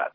megoldását. 0.00 0.14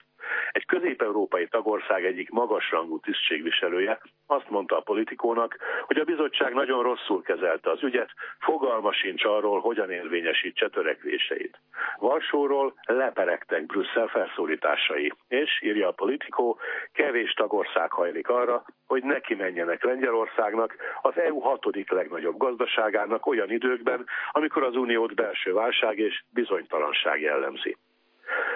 Egy 0.51 0.65
közép-európai 0.65 1.47
tagország 1.47 2.05
egyik 2.05 2.29
magasrangú 2.29 2.99
tisztségviselője 2.99 3.99
azt 4.27 4.49
mondta 4.49 4.77
a 4.77 4.81
politikónak, 4.81 5.57
hogy 5.85 5.97
a 5.97 6.03
bizottság 6.03 6.53
nagyon 6.53 6.83
rosszul 6.83 7.21
kezelte 7.21 7.69
az 7.69 7.83
ügyet, 7.83 8.09
fogalma 8.39 8.93
sincs 8.93 9.23
arról, 9.25 9.59
hogyan 9.59 9.91
érvényesítse 9.91 10.69
törekvéseit. 10.69 11.59
Varsóról 11.97 12.73
leperegtek 12.85 13.65
Brüsszel 13.65 14.07
felszólításai, 14.07 15.13
és, 15.27 15.61
írja 15.61 15.87
a 15.87 15.91
politikó, 15.91 16.59
kevés 16.93 17.33
tagország 17.33 17.91
hajlik 17.91 18.29
arra, 18.29 18.65
hogy 18.87 19.03
neki 19.03 19.35
menjenek 19.35 19.83
Lengyelországnak, 19.83 20.75
az 21.01 21.17
EU 21.17 21.39
hatodik 21.39 21.91
legnagyobb 21.91 22.37
gazdaságának 22.37 23.25
olyan 23.25 23.51
időkben, 23.51 24.05
amikor 24.31 24.63
az 24.63 24.75
uniót 24.75 25.15
belső 25.15 25.53
válság 25.53 25.97
és 25.97 26.23
bizonytalanság 26.29 27.21
jellemzi. 27.21 27.77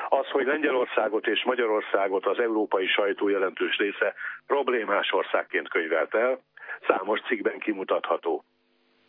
Az, 0.09 0.27
hogy 0.27 0.45
Lengyelországot 0.45 1.27
és 1.27 1.43
Magyarországot 1.43 2.25
az 2.25 2.39
európai 2.39 2.87
sajtó 2.87 3.27
jelentős 3.27 3.77
része 3.77 4.13
problémás 4.47 5.11
országként 5.11 5.69
könyvelt 5.69 6.15
el, 6.15 6.39
számos 6.87 7.21
cikkben 7.21 7.59
kimutatható. 7.59 8.43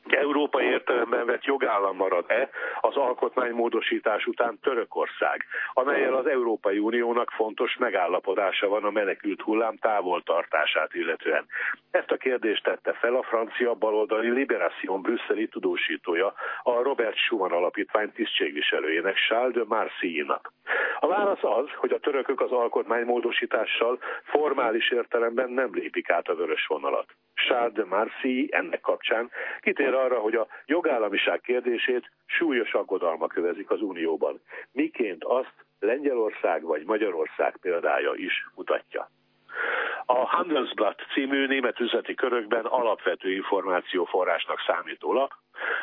Európai 0.09 0.65
értelemben 0.67 1.27
vett 1.27 1.45
jogállam 1.45 1.97
marad-e 1.97 2.49
az 2.81 2.97
alkotmánymódosítás 2.97 4.27
után 4.27 4.59
Törökország, 4.63 5.45
amelyel 5.73 6.15
az 6.15 6.27
Európai 6.27 6.79
Uniónak 6.79 7.31
fontos 7.31 7.77
megállapodása 7.77 8.69
van 8.69 8.85
a 8.85 8.91
menekült 8.91 9.41
hullám 9.41 9.77
távoltartását 9.77 10.95
illetően. 10.95 11.47
Ezt 11.91 12.11
a 12.11 12.17
kérdést 12.17 12.65
tette 12.65 12.93
fel 12.93 13.15
a 13.15 13.23
francia 13.23 13.75
baloldali 13.75 14.31
Liberation 14.31 15.03
brüsszeli 15.03 15.49
tudósítója 15.49 16.35
a 16.63 16.83
Robert 16.83 17.17
Schumann 17.17 17.53
alapítvány 17.53 18.13
tisztségviselőjének 18.13 19.17
Charles 19.29 19.55
de 19.55 19.65
Marcilly-nak. 19.67 20.53
A 21.03 21.07
válasz 21.07 21.43
az, 21.43 21.69
hogy 21.77 21.93
a 21.93 21.99
törökök 21.99 22.41
az 22.41 22.53
alkotmánymódosítással 22.53 23.99
formális 24.23 24.91
értelemben 24.91 25.51
nem 25.51 25.75
lépik 25.75 26.11
át 26.11 26.29
a 26.29 26.35
vörös 26.35 26.67
vonalat. 26.67 27.07
Charles 27.35 27.73
de 27.73 27.85
ennek 28.51 28.81
kapcsán 28.81 29.31
kitér 29.61 29.95
arra, 29.95 30.19
hogy 30.19 30.35
a 30.35 30.47
jogállamiság 30.67 31.41
kérdését 31.41 32.11
súlyos 32.27 32.73
aggodalmak 32.75 33.33
kövezik 33.33 33.71
az 33.71 33.83
Unióban, 33.83 34.41
miként 34.73 35.25
azt 35.25 35.55
Lengyelország 35.79 36.63
vagy 36.63 36.85
Magyarország 36.85 37.57
példája 37.61 38.13
is 38.15 38.47
mutatja. 38.55 39.11
A 40.07 40.27
Handelsblatt 40.27 41.07
című 41.13 41.47
német 41.47 41.81
üzleti 41.81 42.15
körökben 42.15 42.65
alapvető 42.65 43.33
információforrásnak 43.33 44.59
számító 44.67 45.13
lap, 45.13 45.33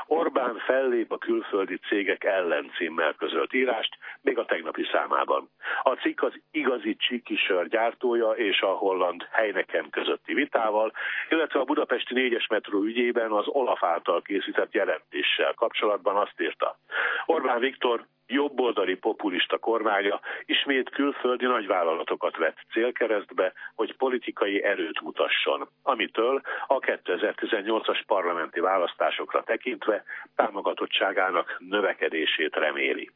Orbán 0.08 0.58
fellép 0.58 1.12
a 1.12 1.18
külföldi 1.18 1.78
cégek 1.78 2.24
ellen 2.24 2.72
címmel 2.78 3.14
közölt 3.14 3.54
írást, 3.54 3.98
még 4.22 4.38
a 4.38 4.46
tegnapi 4.46 4.88
számában. 4.92 5.50
A 5.84 5.94
cikk 5.94 6.22
az 6.22 6.34
igazi 6.52 6.96
csikisör 6.96 7.68
gyártója 7.68 8.32
és 8.32 8.62
a 8.62 8.72
holland 8.72 9.28
Heineken 9.32 9.90
közötti 9.90 10.34
vitával, 10.34 10.92
illetve 11.30 11.60
a 11.60 11.64
budapesti 11.64 12.14
négyes 12.14 12.48
metró 12.48 12.82
ügyében 12.82 13.32
az 13.32 13.48
Olaf 13.48 13.84
által 13.84 14.22
készített 14.22 14.74
jelentéssel 14.74 15.54
kapcsolatban 15.54 16.16
azt 16.16 16.42
írta. 16.42 16.78
Orbán 17.26 17.60
Viktor 17.60 18.06
jobboldali 18.28 18.96
populista 18.96 19.58
kormánya 19.58 20.20
ismét 20.46 20.90
külföldi 20.90 21.46
nagyvállalatokat 21.46 22.38
vett 22.38 22.58
célkeresztbe, 22.72 23.54
hogy 23.76 23.96
politikai 23.96 24.64
erőt 24.64 25.02
mutasson, 25.02 25.70
amitől 25.84 26.42
a 26.68 26.80
2018-as 26.80 28.02
parlamenti 28.08 28.60
választásokra 28.60 29.44
tekintve 29.68 30.04
támogatottságának 30.36 31.56
növekedését 31.60 32.56
reméli. 32.56 33.12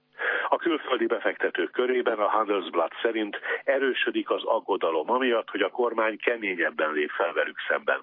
A 0.49 0.55
külföldi 0.57 1.05
befektetők 1.05 1.71
körében 1.71 2.19
a 2.19 2.27
Handelsblatt 2.27 2.91
szerint 3.01 3.39
erősödik 3.63 4.29
az 4.29 4.43
aggodalom 4.43 5.11
amiatt, 5.11 5.49
hogy 5.49 5.61
a 5.61 5.69
kormány 5.69 6.17
keményebben 6.17 6.91
lép 6.91 7.09
fel 7.09 7.33
velük 7.33 7.57
szemben. 7.67 8.01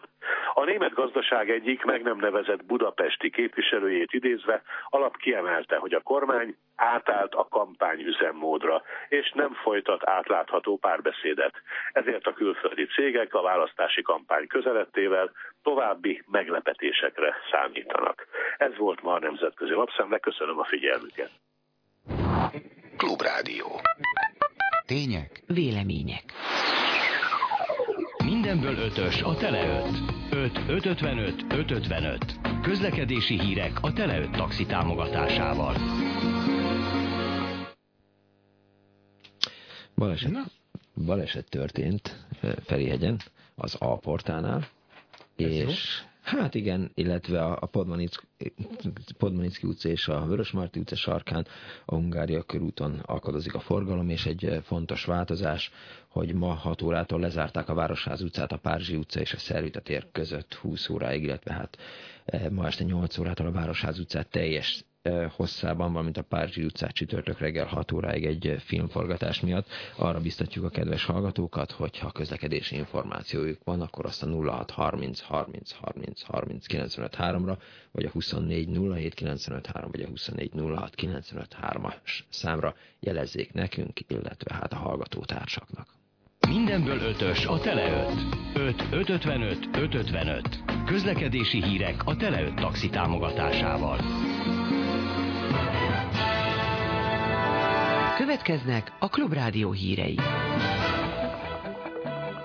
A 0.61 0.65
német 0.65 0.95
gazdaság 0.95 1.51
egyik 1.51 1.85
meg 1.85 2.03
nem 2.03 2.19
nevezett 2.19 2.65
budapesti 2.65 3.31
képviselőjét 3.31 4.13
idézve 4.13 4.63
alap 4.89 5.17
kiemelte, 5.17 5.77
hogy 5.77 5.95
a 5.95 6.01
kormány 6.01 6.57
átállt 6.77 7.35
a 7.35 7.49
kampány 7.51 8.01
üzemmódra, 8.01 8.83
és 9.09 9.33
nem 9.35 9.53
folytat 9.53 10.09
átlátható 10.09 10.77
párbeszédet. 10.77 11.55
Ezért 11.93 12.27
a 12.27 12.33
külföldi 12.33 12.87
cégek 12.87 13.35
a 13.35 13.43
választási 13.43 14.03
kampány 14.03 14.47
közelettével 14.47 15.31
további 15.63 16.23
meglepetésekre 16.31 17.35
számítanak. 17.51 18.27
Ez 18.57 18.77
volt 18.77 19.03
ma 19.03 19.13
a 19.13 19.19
Nemzetközi 19.19 19.73
Lapszemnek, 19.73 20.21
köszönöm 20.21 20.59
a 20.59 20.65
figyelmüket. 20.65 21.31
Klubrádió. 22.97 23.67
Tények. 24.87 25.43
Vélemények. 25.47 26.25
Mindenből 28.29 28.77
ötös 28.77 29.23
a 29.23 29.35
Tele 29.35 29.83
5. 30.31 30.49
5 30.57 30.59
555 30.69 31.45
555. 31.49 32.41
Közlekedési 32.63 33.41
hírek 33.41 33.83
a 33.83 33.93
Tele 33.93 34.19
5 34.19 34.31
taxi 34.31 34.67
támogatásával. 34.67 35.75
Baleset, 39.97 40.33
baleset 41.07 41.49
történt 41.49 42.27
Ferihegyen, 42.65 43.21
az 43.55 43.77
A-portánál, 43.79 44.69
és 45.37 46.03
Hát 46.29 46.55
igen, 46.55 46.91
illetve 46.95 47.45
a 47.45 47.67
Podmanicki 49.19 49.67
utca 49.67 49.89
és 49.89 50.09
a 50.09 50.27
Vörösmarty 50.27 50.79
utca 50.79 50.97
sarkán 50.97 51.47
a 51.85 51.95
Hungária 51.95 52.43
körúton 52.43 53.03
akadozik 53.07 53.55
a 53.55 53.61
forgalom, 53.61 54.09
és 54.09 54.27
egy 54.27 54.61
fontos 54.65 55.05
változás, 55.05 55.71
hogy 56.09 56.35
ma 56.35 56.55
6 56.55 56.83
órától 56.83 57.21
lezárták 57.21 57.69
a 57.69 57.75
Városház 57.75 58.23
utcát, 58.23 58.53
a 58.53 58.57
Párzsi 58.57 58.97
utca 58.97 59.21
és 59.21 59.33
a 59.33 59.39
Szervita 59.39 59.81
tér 59.81 60.07
között 60.13 60.55
20 60.55 60.89
óráig, 60.89 61.23
illetve 61.23 61.53
hát 61.53 61.79
eh, 62.25 62.51
ma 62.51 62.67
este 62.67 62.85
8 62.85 63.19
órától 63.19 63.47
a 63.47 63.53
Városház 63.53 63.99
utcát 63.99 64.29
teljes 64.31 64.85
hosszában, 65.37 65.93
valamint 65.93 66.17
a 66.17 66.23
Párizsi 66.23 66.65
utcát 66.65 66.93
csütörtök 66.93 67.39
reggel 67.39 67.67
6 67.67 67.93
óráig 67.93 68.25
egy 68.25 68.57
filmforgatás 68.65 69.41
miatt. 69.41 69.67
Arra 69.97 70.21
biztatjuk 70.21 70.65
a 70.65 70.69
kedves 70.69 71.05
hallgatókat, 71.05 71.71
hogy 71.71 71.99
ha 71.99 72.11
közlekedési 72.11 72.77
információjuk 72.77 73.59
van, 73.65 73.81
akkor 73.81 74.07
azt 74.07 74.23
a 74.23 74.27
06 74.27 74.71
30 74.71 75.21
30 75.21 75.73
30 75.73 76.23
30 76.23 76.67
95 76.67 77.17
3-ra, 77.19 77.57
vagy 77.93 78.05
a 78.05 78.11
24 78.11 78.69
07 78.95 79.15
95 79.15 79.67
3, 79.67 79.91
vagy 79.91 80.03
a 80.03 80.09
24 80.09 80.51
06 80.55 80.95
95 80.95 81.57
3-as 81.63 82.19
számra 82.29 82.75
jelezzék 83.01 83.53
nekünk, 83.53 84.01
illetve 84.09 84.55
hát 84.55 84.73
a 84.73 84.77
hallgatótársaknak. 84.77 85.97
Mindenből 86.49 87.01
ötös 87.01 87.47
a 87.47 87.59
Tele 87.59 88.07
5. 88.55 88.65
5 88.69 88.87
555 88.91 89.69
555. 89.73 90.63
Közlekedési 90.87 91.63
hírek 91.63 92.03
a 92.05 92.17
Tele 92.17 92.43
5 92.43 92.55
taxi 92.55 92.89
támogatásával. 92.89 93.99
Következnek 98.29 98.93
a 98.99 99.09
Klubrádió 99.09 99.73
hírei. 99.73 100.17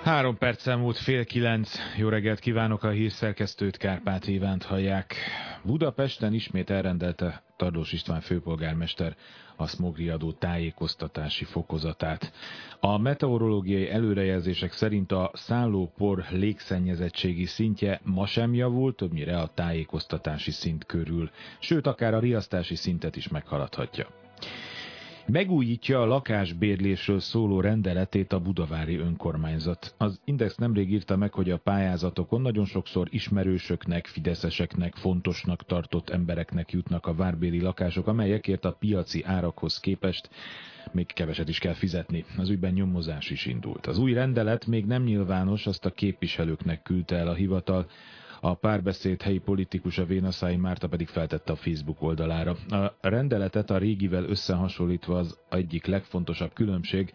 Három 0.03 0.37
perccel 0.37 0.77
múlt 0.77 0.97
fél 0.97 1.25
kilenc. 1.25 1.75
Jó 1.97 2.09
reggelt 2.09 2.39
kívánok 2.39 2.83
a 2.83 2.89
hírszerkesztőt, 2.89 3.77
Kárpát 3.77 4.27
Ivánt 4.27 4.63
hallják. 4.63 5.15
Budapesten 5.63 6.33
ismét 6.33 6.69
elrendelte 6.69 7.43
Tardós 7.57 7.91
István 7.91 8.21
főpolgármester 8.21 9.15
a 9.55 9.67
smogri 9.67 10.09
adó 10.09 10.31
tájékoztatási 10.31 11.45
fokozatát. 11.45 12.33
A 12.79 12.97
meteorológiai 12.97 13.89
előrejelzések 13.89 14.71
szerint 14.71 15.11
a 15.11 15.31
szállópor 15.33 16.25
légszennyezettségi 16.29 17.45
szintje 17.45 17.99
ma 18.03 18.25
sem 18.25 18.53
javult, 18.53 18.95
többnyire 18.95 19.37
a 19.37 19.47
tájékoztatási 19.53 20.51
szint 20.51 20.85
körül, 20.85 21.31
sőt 21.59 21.87
akár 21.87 22.13
a 22.13 22.19
riasztási 22.19 22.75
szintet 22.75 23.15
is 23.15 23.27
meghaladhatja 23.27 24.22
megújítja 25.25 26.01
a 26.01 26.05
lakásbérlésről 26.05 27.19
szóló 27.19 27.61
rendeletét 27.61 28.33
a 28.33 28.39
budavári 28.39 28.97
önkormányzat. 28.97 29.93
Az 29.97 30.19
Index 30.25 30.55
nemrég 30.55 30.91
írta 30.91 31.17
meg, 31.17 31.33
hogy 31.33 31.49
a 31.49 31.57
pályázatokon 31.57 32.41
nagyon 32.41 32.65
sokszor 32.65 33.07
ismerősöknek, 33.11 34.07
fideszeseknek, 34.07 34.95
fontosnak 34.95 35.65
tartott 35.65 36.09
embereknek 36.09 36.71
jutnak 36.71 37.07
a 37.07 37.15
várbéli 37.15 37.61
lakások, 37.61 38.07
amelyekért 38.07 38.65
a 38.65 38.71
piaci 38.79 39.23
árakhoz 39.23 39.79
képest 39.79 40.29
még 40.91 41.13
keveset 41.13 41.49
is 41.49 41.59
kell 41.59 41.73
fizetni. 41.73 42.25
Az 42.37 42.49
ügyben 42.49 42.73
nyomozás 42.73 43.29
is 43.29 43.45
indult. 43.45 43.87
Az 43.87 43.97
új 43.97 44.13
rendelet 44.13 44.65
még 44.65 44.85
nem 44.85 45.03
nyilvános, 45.03 45.67
azt 45.67 45.85
a 45.85 45.91
képviselőknek 45.91 46.81
küldte 46.81 47.15
el 47.15 47.27
a 47.27 47.33
hivatal. 47.33 47.85
A 48.45 48.53
párbeszéd 48.53 49.21
helyi 49.21 49.39
politikusa 49.39 50.05
Vénaszái 50.05 50.55
Márta 50.55 50.87
pedig 50.87 51.07
feltette 51.07 51.51
a 51.51 51.55
Facebook 51.55 52.01
oldalára. 52.01 52.55
A 52.69 52.93
rendeletet 53.01 53.69
a 53.69 53.77
régivel 53.77 54.23
összehasonlítva 54.23 55.17
az 55.17 55.37
egyik 55.49 55.85
legfontosabb 55.85 56.53
különbség, 56.53 57.13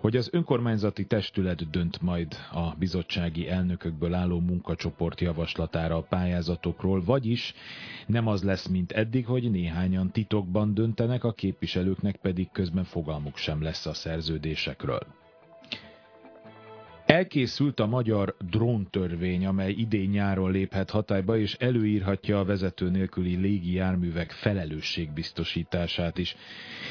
hogy 0.00 0.16
az 0.16 0.28
önkormányzati 0.32 1.06
testület 1.06 1.70
dönt 1.70 2.00
majd 2.00 2.34
a 2.52 2.74
bizottsági 2.78 3.48
elnökökből 3.48 4.14
álló 4.14 4.40
munkacsoport 4.40 5.20
javaslatára 5.20 5.96
a 5.96 6.02
pályázatokról, 6.08 7.02
vagyis 7.04 7.54
nem 8.06 8.26
az 8.26 8.42
lesz, 8.42 8.66
mint 8.66 8.92
eddig, 8.92 9.26
hogy 9.26 9.50
néhányan 9.50 10.10
titokban 10.10 10.74
döntenek, 10.74 11.24
a 11.24 11.32
képviselőknek 11.32 12.16
pedig 12.16 12.48
közben 12.52 12.84
fogalmuk 12.84 13.36
sem 13.36 13.62
lesz 13.62 13.86
a 13.86 13.94
szerződésekről. 13.94 15.00
Elkészült 17.08 17.80
a 17.80 17.86
magyar 17.86 18.36
dróntörvény, 18.50 19.46
amely 19.46 19.70
idén 19.72 20.10
nyáron 20.10 20.50
léphet 20.50 20.90
hatályba, 20.90 21.38
és 21.38 21.54
előírhatja 21.54 22.38
a 22.38 22.44
vezető 22.44 22.90
nélküli 22.90 23.36
légi 23.36 23.72
járművek 23.72 24.30
felelősségbiztosítását 24.30 26.18
is. 26.18 26.36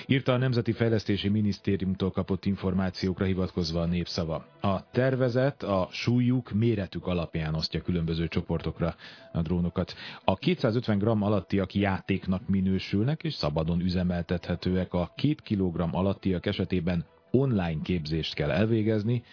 Írta 0.06 0.34
a 0.34 0.38
Nemzeti 0.38 0.72
Fejlesztési 0.72 1.30
Minisztériumtól 1.30 2.12
kapott 2.12 2.46
információkra 2.46 3.25
hivatkozva 3.25 3.81
a 3.81 3.86
népszava. 3.86 4.46
A 4.62 4.90
tervezet 4.90 5.64
a 5.64 5.88
súlyuk, 5.92 6.52
méretük 6.52 7.08
alapján 7.08 7.56
osztja 7.56 7.81
különböző 7.81 8.28
csoportokra 8.28 8.96
a 9.34 9.42
drónokat. 9.42 9.96
A 10.24 10.36
250 10.36 10.98
g 10.98 11.08
alattiak 11.08 11.74
játéknak 11.74 12.48
minősülnek, 12.48 13.24
és 13.24 13.34
szabadon 13.34 13.81
üzemeltethetőek. 13.81 14.94
A 14.94 15.14
2 15.16 15.36
kg 15.44 15.80
alattiak 15.92 16.46
esetében 16.46 17.06
online 17.31 17.81
képzést 17.84 18.34
kell 18.34 18.52
elvégezni, 18.52 19.24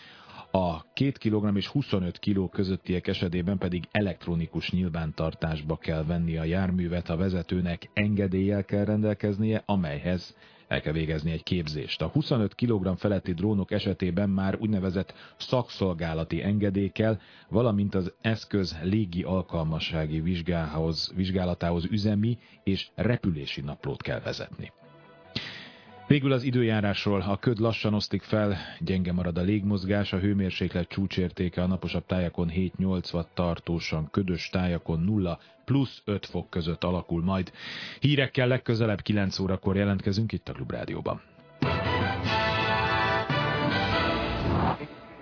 a 0.56 0.84
2 0.92 1.10
kg 1.10 1.56
és 1.56 1.66
25 1.66 2.18
kg 2.18 2.50
közöttiek 2.50 3.06
esetében 3.06 3.58
pedig 3.58 3.84
elektronikus 3.90 4.70
nyilvántartásba 4.70 5.76
kell 5.76 6.04
venni 6.04 6.36
a 6.36 6.44
járművet, 6.44 7.08
a 7.10 7.16
vezetőnek 7.16 7.90
engedéllyel 7.92 8.64
kell 8.64 8.84
rendelkeznie, 8.84 9.62
amelyhez 9.66 10.36
el 10.68 10.80
kell 10.80 10.92
végezni 10.92 11.30
egy 11.32 11.42
képzést. 11.42 12.02
A 12.02 12.06
25 12.06 12.54
kg 12.54 12.96
feletti 12.96 13.32
drónok 13.32 13.70
esetében 13.70 14.30
már 14.30 14.56
úgynevezett 14.60 15.14
szakszolgálati 15.36 16.42
engedély 16.42 16.88
kell, 16.88 17.18
valamint 17.48 17.94
az 17.94 18.12
eszköz 18.20 18.76
légi 18.82 19.22
alkalmassági 19.22 20.20
vizsgához, 20.20 21.12
vizsgálatához 21.16 21.84
üzemi 21.84 22.38
és 22.64 22.88
repülési 22.94 23.60
naplót 23.60 24.02
kell 24.02 24.20
vezetni. 24.20 24.72
Végül 26.06 26.32
az 26.32 26.42
időjárásról 26.42 27.20
a 27.20 27.36
köd 27.36 27.58
lassan 27.58 27.94
osztik 27.94 28.22
fel, 28.22 28.56
gyenge 28.78 29.12
marad 29.12 29.38
a 29.38 29.42
légmozgás, 29.42 30.12
a 30.12 30.18
hőmérséklet 30.18 30.88
csúcsértéke 30.88 31.62
a 31.62 31.66
naposabb 31.66 32.06
tájakon 32.06 32.50
7-8 32.54 33.14
watt 33.14 33.30
tartósan, 33.34 34.08
ködös 34.10 34.48
tájakon 34.48 35.00
0 35.00 35.38
plusz 35.64 36.02
5 36.04 36.26
fok 36.26 36.50
között 36.50 36.84
alakul 36.84 37.22
majd. 37.22 37.52
Hírekkel 38.00 38.46
legközelebb 38.46 39.00
9 39.00 39.38
órakor 39.38 39.76
jelentkezünk 39.76 40.32
itt 40.32 40.48
a 40.48 40.52
Klubrádióban. 40.52 41.22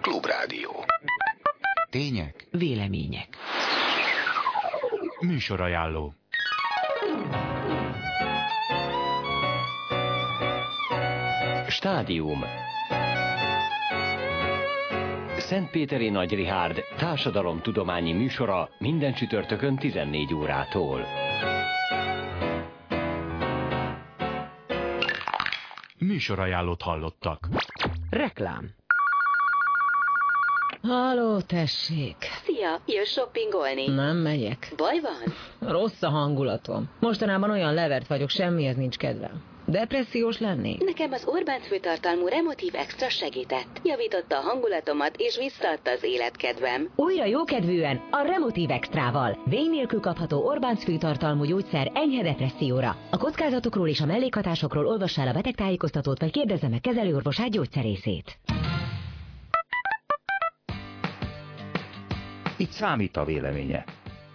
Klubrádió. 0.00 0.84
Tények. 1.90 2.46
Vélemények. 2.50 3.36
Műsorajánló. 5.20 6.14
Stádium 11.82 12.44
Szentpéteri 15.38 16.08
Nagy 16.08 16.34
Rihárd 16.34 16.84
társadalomtudományi 16.96 18.12
műsora 18.12 18.68
minden 18.78 19.14
csütörtökön 19.14 19.76
14 19.76 20.34
órától. 20.34 21.06
Műsorajánlót 25.98 26.82
hallottak. 26.82 27.48
Reklám. 28.10 28.70
Halló, 30.82 31.40
tessék. 31.40 32.16
Szia, 32.44 32.80
jössz 32.86 33.10
shoppingolni? 33.10 33.86
Nem 33.86 34.16
megyek. 34.16 34.72
Baj 34.76 35.00
van? 35.00 35.32
Rossz 35.70 36.02
a 36.02 36.08
hangulatom. 36.08 36.90
Mostanában 37.00 37.50
olyan 37.50 37.74
levert 37.74 38.06
vagyok, 38.06 38.28
semmihez 38.28 38.76
nincs 38.76 38.96
kedvem. 38.96 39.51
Depressziós 39.72 40.38
lennék? 40.38 40.84
Nekem 40.84 41.12
az 41.12 41.24
Orbán 41.26 41.60
főtartalmú 41.60 42.26
Remotív 42.26 42.74
Extra 42.74 43.08
segített. 43.10 43.80
Javította 43.84 44.36
a 44.36 44.40
hangulatomat, 44.40 45.14
és 45.16 45.36
visszaadta 45.36 45.90
az 45.90 46.02
életkedvem. 46.02 46.90
Újra 46.96 47.24
jókedvűen 47.24 48.00
a 48.10 48.22
Remotív 48.22 48.70
Extrával. 48.70 49.38
Vény 49.44 49.70
nélkül 49.70 50.00
kapható 50.00 50.46
Orbán 50.46 50.76
főtartalmú 50.76 51.44
gyógyszer 51.44 51.90
enyhe 51.94 52.22
depresszióra. 52.22 52.96
A 53.10 53.16
kockázatokról 53.16 53.88
és 53.88 54.00
a 54.00 54.06
mellékhatásokról 54.06 54.86
olvassál 54.86 55.28
a 55.28 55.32
betegtájékoztatót, 55.32 56.20
vagy 56.20 56.32
kérdezze 56.32 56.68
meg 56.68 56.80
kezelőorvosát 56.80 57.50
gyógyszerészét. 57.50 58.38
Itt 62.56 62.70
számít 62.70 63.16
a 63.16 63.24
véleménye. 63.24 63.84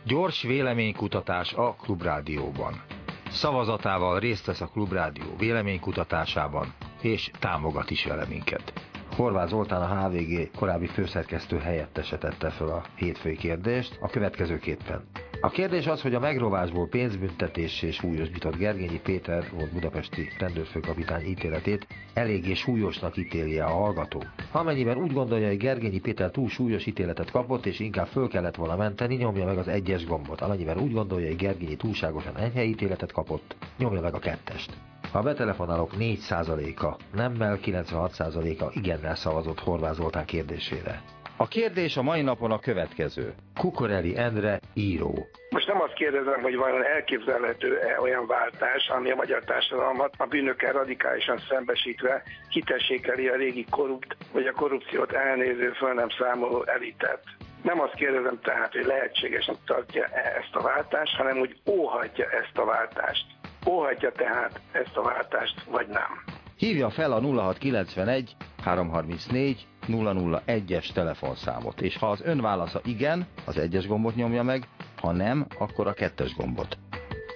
Gyors 0.05 0.41
véleménykutatás 0.41 1.53
a 1.53 1.75
Klubrádióban. 1.81 2.96
Szavazatával 3.31 4.19
részt 4.19 4.45
vesz 4.45 4.61
a 4.61 4.67
Klubrádió 4.67 5.35
véleménykutatásában, 5.37 6.73
és 7.01 7.31
támogat 7.39 7.89
is 7.89 8.05
vele 8.05 8.25
minket. 8.25 8.73
Horváth 9.15 9.49
Zoltán 9.49 9.81
a 9.81 10.07
HVG 10.07 10.51
korábbi 10.55 10.87
főszerkesztő 10.87 11.57
helyettese 11.57 12.17
tette 12.17 12.49
fel 12.49 12.67
a 12.67 12.83
hétfői 12.95 13.35
kérdést 13.35 13.97
a 14.01 14.07
következőképpen. 14.07 15.03
A 15.41 15.49
kérdés 15.49 15.87
az, 15.87 16.01
hogy 16.01 16.13
a 16.13 16.19
megrovásból 16.19 16.87
pénzbüntetéssé 16.87 17.91
súlyosbított 17.91 18.55
Gergényi 18.57 18.99
Péter 18.99 19.43
volt 19.53 19.73
budapesti 19.73 20.29
rendőrfőkapitány 20.39 21.25
ítéletét 21.25 21.87
eléggé 22.13 22.53
súlyosnak 22.53 23.17
ítélje 23.17 23.63
a 23.63 23.69
hallgató. 23.69 24.23
Amennyiben 24.51 24.97
úgy 24.97 25.13
gondolja, 25.13 25.47
hogy 25.47 25.57
Gergényi 25.57 25.99
Péter 25.99 26.31
túl 26.31 26.49
súlyos 26.49 26.85
ítéletet 26.85 27.31
kapott, 27.31 27.65
és 27.65 27.79
inkább 27.79 28.07
föl 28.07 28.27
kellett 28.27 28.55
volna 28.55 28.75
menteni, 28.75 29.15
nyomja 29.15 29.45
meg 29.45 29.57
az 29.57 29.67
egyes 29.67 30.05
gombot. 30.05 30.41
Amennyiben 30.41 30.77
úgy 30.79 30.93
gondolja, 30.93 31.27
hogy 31.27 31.35
Gergényi 31.35 31.75
túlságosan 31.75 32.37
enyhe 32.37 32.63
ítéletet 32.63 33.11
kapott, 33.11 33.55
nyomja 33.77 34.01
meg 34.01 34.13
a 34.13 34.19
kettest. 34.19 34.77
A 35.11 35.21
betelefonálók 35.21 35.91
4%-a 35.99 36.95
nemmel, 37.15 37.59
96%-a 37.63 38.71
igennel 38.73 39.15
szavazott 39.15 39.59
Horváth 39.59 39.95
Zoltán 39.95 40.25
kérdésére. 40.25 41.01
A 41.39 41.47
kérdés 41.47 41.97
a 41.97 42.01
mai 42.01 42.21
napon 42.21 42.51
a 42.51 42.59
következő. 42.59 43.33
Kukoreli 43.55 44.17
Endre 44.17 44.59
író. 44.73 45.27
Most 45.49 45.67
nem 45.67 45.81
azt 45.81 45.93
kérdezem, 45.93 46.41
hogy 46.41 46.55
vajon 46.55 46.85
elképzelhető-e 46.85 48.01
olyan 48.01 48.27
váltás, 48.27 48.87
ami 48.89 49.11
a 49.11 49.15
magyar 49.15 49.43
társadalmat 49.43 50.13
a 50.17 50.25
bűnökkel 50.25 50.71
radikálisan 50.71 51.37
szembesítve 51.49 52.23
kitessékeli 52.49 53.27
a 53.27 53.35
régi 53.35 53.65
korrupt, 53.69 54.15
vagy 54.31 54.45
a 54.47 54.51
korrupciót 54.51 55.11
elnéző, 55.11 55.71
föl 55.71 55.93
nem 55.93 56.09
számoló 56.09 56.63
elitet. 56.65 57.23
Nem 57.63 57.79
azt 57.79 57.95
kérdezem 57.95 58.39
tehát, 58.41 58.71
hogy 58.71 58.85
lehetségesnek 58.85 59.57
tartja 59.65 60.03
-e 60.03 60.37
ezt 60.41 60.55
a 60.55 60.61
váltást, 60.61 61.15
hanem 61.15 61.37
hogy 61.37 61.55
óhatja 61.69 62.25
ezt 62.29 62.57
a 62.57 62.65
váltást. 62.65 63.25
Óhatja 63.67 64.11
tehát 64.11 64.59
ezt 64.71 64.97
a 64.97 65.01
váltást, 65.01 65.63
vagy 65.63 65.87
nem. 65.87 66.23
Hívja 66.57 66.89
fel 66.89 67.11
a 67.11 67.19
0691 67.21 68.35
334 68.63 69.67
001-es 69.87 70.91
telefonszámot, 70.91 71.81
és 71.81 71.97
ha 71.97 72.09
az 72.09 72.21
ön 72.23 72.41
válasza 72.41 72.81
igen, 72.83 73.27
az 73.45 73.57
egyes 73.57 73.87
gombot 73.87 74.15
nyomja 74.15 74.43
meg, 74.43 74.67
ha 74.95 75.11
nem, 75.11 75.45
akkor 75.59 75.87
a 75.87 75.93
kettes 75.93 76.35
gombot. 76.35 76.77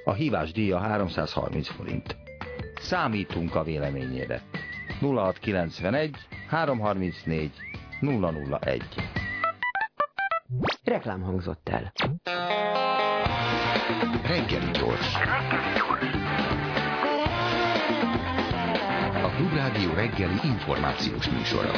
A 0.05 0.13
hívás 0.13 0.51
díja 0.51 0.79
330 0.79 1.67
forint. 1.67 2.15
Számítunk 2.81 3.55
a 3.55 3.63
véleményére. 3.63 4.41
0691 4.99 6.15
334 6.47 7.51
001 8.01 8.83
Reklám 10.83 11.21
hangzott 11.21 11.69
el. 11.69 11.91
Reggeli 14.23 14.71
gyors. 14.71 15.15
A 19.23 19.29
Klubrádió 19.35 19.93
reggeli 19.93 20.39
információs 20.43 21.29
műsora. 21.29 21.71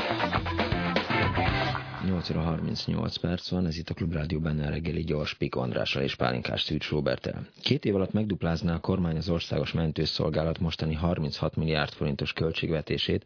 8 2.06 2.30
óra 2.30 2.42
38 2.42 3.18
perc 3.18 3.50
van, 3.50 3.66
ez 3.66 3.78
itt 3.78 3.90
a 3.90 3.94
Klubrádió 3.94 4.40
benne 4.40 4.70
reggeli 4.70 5.04
gyors 5.04 5.34
Pik 5.34 5.56
Andrással 5.56 6.04
és 6.04 6.16
Pálinkás 6.16 6.62
Szűcs 6.62 6.90
Robertel. 6.90 7.48
Két 7.62 7.86
év 7.86 7.96
alatt 7.96 8.14
megduplázná 8.14 8.74
a 8.76 8.80
kormány 8.80 9.18
az 9.18 9.30
országos 9.30 9.72
mentőszolgálat 9.72 10.60
mostani 10.60 10.94
36 10.94 11.56
milliárd 11.56 11.92
forintos 11.92 12.34
költségvetését. 12.34 13.26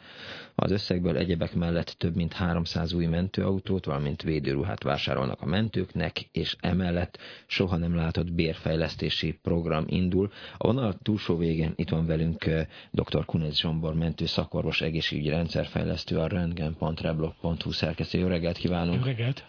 Az 0.56 0.72
összegből 0.72 1.18
egyebek 1.18 1.56
mellett 1.56 1.96
több 1.98 2.16
mint 2.16 2.34
300 2.34 2.94
új 2.94 3.06
mentőautót, 3.06 3.86
valamint 3.86 4.22
védőruhát 4.22 4.84
vásárolnak 4.84 5.42
a 5.42 5.46
mentőknek, 5.46 6.30
és 6.32 6.56
emellett 6.60 7.18
soha 7.48 7.78
nem 7.78 7.96
látott 7.96 8.32
bérfejlesztési 8.32 9.40
program 9.42 9.84
indul. 9.88 10.32
A 10.58 10.68
vonal 10.68 10.94
túlsó 11.04 11.38
végén 11.38 11.74
itt 11.76 11.90
van 11.90 12.06
velünk 12.06 12.50
dr. 12.92 13.26
Kunec 13.26 13.56
Zsombor, 13.56 13.94
mentő 13.94 14.26
szakorvos, 14.26 14.82
egészségügyi 14.82 15.30
rendszerfejlesztő, 15.30 16.18
a 16.18 16.28
röntgen.reblog.hu 16.28 17.72
szerkesztő. 17.72 18.20
Jó 18.20 18.28
reggelt 18.28 18.58
kívánunk! 18.68 19.00
Jó 19.00 19.06
reggelt! 19.06 19.44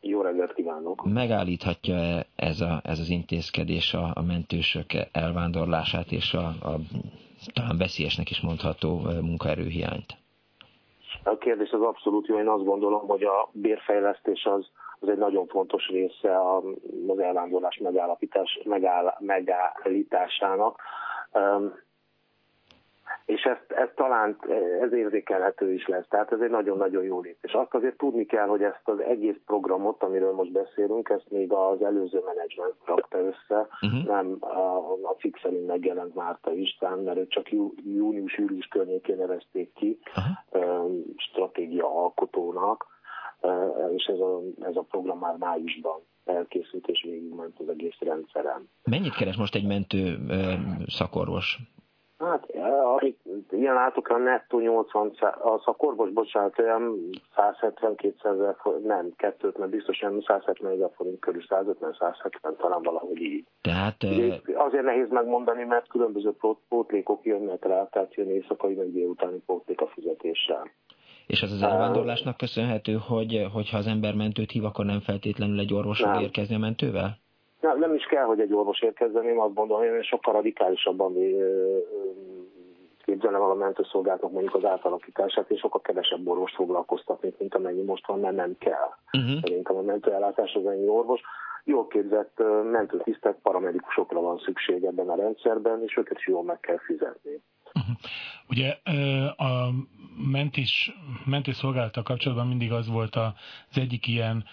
Jó 0.00 0.20
reggelt! 0.22 0.54
kívánok! 0.54 1.04
Megállíthatja 1.04 1.94
-e 1.94 2.26
ez, 2.36 2.60
a, 2.60 2.80
ez 2.84 2.98
az 2.98 3.08
intézkedés 3.08 3.94
a, 3.94 4.10
a 4.14 4.22
mentősök 4.22 4.86
elvándorlását 5.12 6.10
és 6.10 6.34
a, 6.34 6.46
a 6.46 6.74
talán 7.52 7.78
veszélyesnek 7.78 8.30
is 8.30 8.40
mondható 8.40 9.00
munkaerőhiányt? 9.20 10.16
A 11.24 11.36
kérdés 11.36 11.70
az 11.70 11.80
abszolút 11.80 12.26
jó. 12.26 12.38
Én 12.38 12.48
azt 12.48 12.64
gondolom, 12.64 13.06
hogy 13.06 13.22
a 13.22 13.48
bérfejlesztés 13.52 14.44
az, 14.44 14.66
az 15.00 15.08
egy 15.08 15.18
nagyon 15.18 15.46
fontos 15.46 15.88
része 15.88 16.38
az 17.08 17.18
elvándorlás 17.18 17.78
megállapítás, 17.82 18.60
megáll, 18.64 19.14
megállításának 19.18 20.80
és 23.26 23.42
ez, 23.42 23.56
ez 23.68 23.88
talán 23.94 24.36
ez 24.80 24.92
érzékelhető 24.92 25.72
is 25.72 25.86
lesz. 25.86 26.08
Tehát 26.08 26.32
ez 26.32 26.40
egy 26.40 26.50
nagyon-nagyon 26.50 27.02
jó 27.04 27.20
lépés. 27.20 27.52
Azt 27.52 27.74
azért 27.74 27.96
tudni 27.96 28.26
kell, 28.26 28.46
hogy 28.46 28.62
ezt 28.62 28.82
az 28.88 29.00
egész 29.00 29.36
programot, 29.46 30.02
amiről 30.02 30.32
most 30.32 30.52
beszélünk, 30.52 31.08
ezt 31.08 31.30
még 31.30 31.52
az 31.52 31.82
előző 31.82 32.20
menedzsment 32.26 32.74
rakta 32.84 33.18
össze, 33.18 33.66
uh-huh. 33.80 34.04
nem 34.04 34.36
a, 34.40 34.76
a 34.92 35.16
szerint 35.42 35.66
megjelent 35.66 36.14
Márta 36.14 36.52
István, 36.52 36.98
mert 36.98 37.18
ők 37.18 37.28
csak 37.28 37.52
jú, 37.52 37.72
június-július 37.84 38.66
környékén 38.66 39.16
nevezték 39.16 39.72
ki 39.72 39.98
uh-huh. 40.16 40.90
stratégia 41.16 42.02
alkotónak, 42.02 42.86
és 43.96 44.04
ez 44.04 44.18
a, 44.18 44.40
ez 44.60 44.76
a 44.76 44.86
program 44.90 45.18
már 45.18 45.36
májusban 45.36 46.00
elkészült, 46.24 46.86
és 46.86 47.02
végigment 47.02 47.58
az 47.58 47.68
egész 47.68 47.98
rendszeren. 47.98 48.68
Mennyit 48.84 49.14
keres 49.14 49.36
most 49.36 49.54
egy 49.54 49.66
mentő 49.66 50.18
szakorvos? 50.86 51.58
Hát, 52.22 52.46
amit 52.94 53.18
ilyen 53.50 53.74
látok, 53.74 54.08
a 54.08 54.16
nettó 54.16 54.60
80, 54.60 55.12
a 55.42 55.60
szakorvos, 55.64 56.10
bocsánat, 56.10 56.58
olyan 56.58 56.98
170-200 57.36 58.24
ezer 58.24 58.56
forint, 58.58 58.84
nem, 58.86 59.12
kettőt, 59.16 59.58
mert 59.58 59.70
biztos 59.70 60.02
olyan 60.02 60.20
170 60.26 60.72
ezer 60.72 60.90
forint 60.94 61.18
körül, 61.20 61.42
150-170 61.48 62.56
talán 62.56 62.82
valahogy 62.82 63.20
így. 63.20 63.46
Tehát, 63.60 64.02
Ugye, 64.02 64.40
azért 64.54 64.84
nehéz 64.84 65.10
megmondani, 65.10 65.64
mert 65.64 65.88
különböző 65.88 66.36
pótlékok 66.68 67.24
jönnek 67.24 67.64
rá, 67.64 67.88
tehát 67.88 68.14
jön 68.14 68.28
éjszakai, 68.28 68.74
meg 68.74 68.92
délutáni 68.92 69.42
pótlék 69.46 69.80
a 69.80 69.86
fizetéssel. 69.86 70.70
És 71.26 71.42
az 71.42 71.52
az 71.52 71.62
elvándorlásnak 71.62 72.36
köszönhető, 72.36 72.98
hogy 73.08 73.48
hogyha 73.52 73.76
az 73.78 73.86
ember 73.86 74.14
mentőt 74.14 74.50
hív, 74.50 74.64
akkor 74.64 74.84
nem 74.84 75.00
feltétlenül 75.00 75.58
egy 75.58 75.74
orvos 75.74 76.00
fog 76.00 76.20
érkezni 76.20 76.54
a 76.54 76.58
mentővel? 76.58 77.20
Nem, 77.62 77.78
nem 77.78 77.94
is 77.94 78.04
kell, 78.04 78.24
hogy 78.24 78.40
egy 78.40 78.52
orvos 78.52 78.80
érkezzen, 78.80 79.24
én 79.24 79.38
azt 79.38 79.54
gondolom, 79.54 79.82
hogy 79.82 79.94
én 79.94 80.02
sokkal 80.02 80.32
radikálisabban 80.32 81.14
képzelem 83.04 83.40
a 83.40 83.54
mentőszolgálatnak 83.54 84.32
mondjuk 84.32 84.54
az 84.54 84.64
átalakítását, 84.64 85.50
és 85.50 85.58
sokkal 85.58 85.80
kevesebb 85.80 86.26
orvos 86.26 86.52
foglalkoztatni, 86.54 87.34
mint 87.38 87.54
amennyi 87.54 87.82
most 87.82 88.06
van, 88.06 88.20
mert 88.20 88.36
nem 88.36 88.56
kell. 88.58 88.88
Uh-huh. 89.12 89.40
Szerintem 89.40 89.76
a 89.76 89.82
mentőellátás 89.82 90.54
az 90.54 90.66
ennyi 90.66 90.88
orvos. 90.88 91.20
Jól 91.64 91.86
képzett 91.86 92.42
mentőtisztek, 92.70 93.38
paramedikusokra 93.42 94.20
van 94.20 94.38
szükség 94.38 94.84
ebben 94.84 95.08
a 95.08 95.16
rendszerben, 95.16 95.82
és 95.82 95.96
őket 95.96 96.18
is 96.18 96.26
jól 96.26 96.44
meg 96.44 96.60
kell 96.60 96.78
fizetni. 96.78 97.42
Uh-huh. 97.74 97.96
Ugye 98.48 98.76
a 99.36 99.70
mentés, 100.30 100.92
mentőszolgálattal 101.24 102.02
kapcsolatban 102.02 102.46
mindig 102.46 102.72
az 102.72 102.88
volt 102.88 103.16
az 103.16 103.78
egyik 103.78 104.06
ilyen 104.06 104.44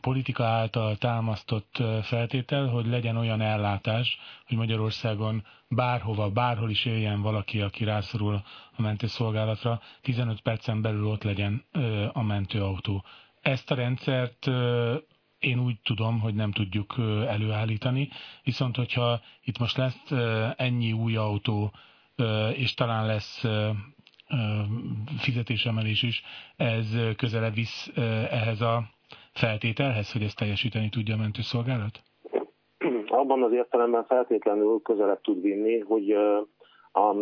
politika 0.00 0.44
által 0.44 0.96
támasztott 0.96 1.82
feltétel, 2.02 2.66
hogy 2.68 2.86
legyen 2.86 3.16
olyan 3.16 3.40
ellátás, 3.40 4.18
hogy 4.46 4.56
Magyarországon 4.56 5.44
bárhova, 5.68 6.30
bárhol 6.30 6.70
is 6.70 6.84
éljen 6.84 7.22
valaki, 7.22 7.60
aki 7.60 7.84
rászorul 7.84 8.42
a 8.76 8.82
mentőszolgálatra, 8.82 9.80
15 10.02 10.40
percen 10.40 10.82
belül 10.82 11.06
ott 11.06 11.22
legyen 11.22 11.64
a 12.12 12.22
mentőautó. 12.22 13.04
Ezt 13.40 13.70
a 13.70 13.74
rendszert 13.74 14.46
én 15.38 15.58
úgy 15.58 15.80
tudom, 15.80 16.20
hogy 16.20 16.34
nem 16.34 16.52
tudjuk 16.52 16.94
előállítani, 17.28 18.08
viszont 18.42 18.76
hogyha 18.76 19.20
itt 19.44 19.58
most 19.58 19.76
lesz 19.76 20.10
ennyi 20.56 20.92
új 20.92 21.16
autó, 21.16 21.72
és 22.52 22.74
talán 22.74 23.06
lesz 23.06 23.44
fizetésemelés 25.18 26.02
is, 26.02 26.22
ez 26.56 26.96
közelebb 27.16 27.54
visz 27.54 27.90
ehhez 28.30 28.60
a 28.60 28.92
feltételhez, 29.34 30.12
hogy 30.12 30.22
ezt 30.22 30.36
teljesíteni 30.36 30.88
tudja 30.88 31.14
a 31.14 31.18
mentőszolgálat? 31.18 32.02
Abban 33.06 33.42
az 33.42 33.52
értelemben 33.52 34.04
feltétlenül 34.04 34.80
közelebb 34.82 35.20
tud 35.20 35.40
vinni, 35.40 35.78
hogy 35.78 36.10
a, 36.92 37.14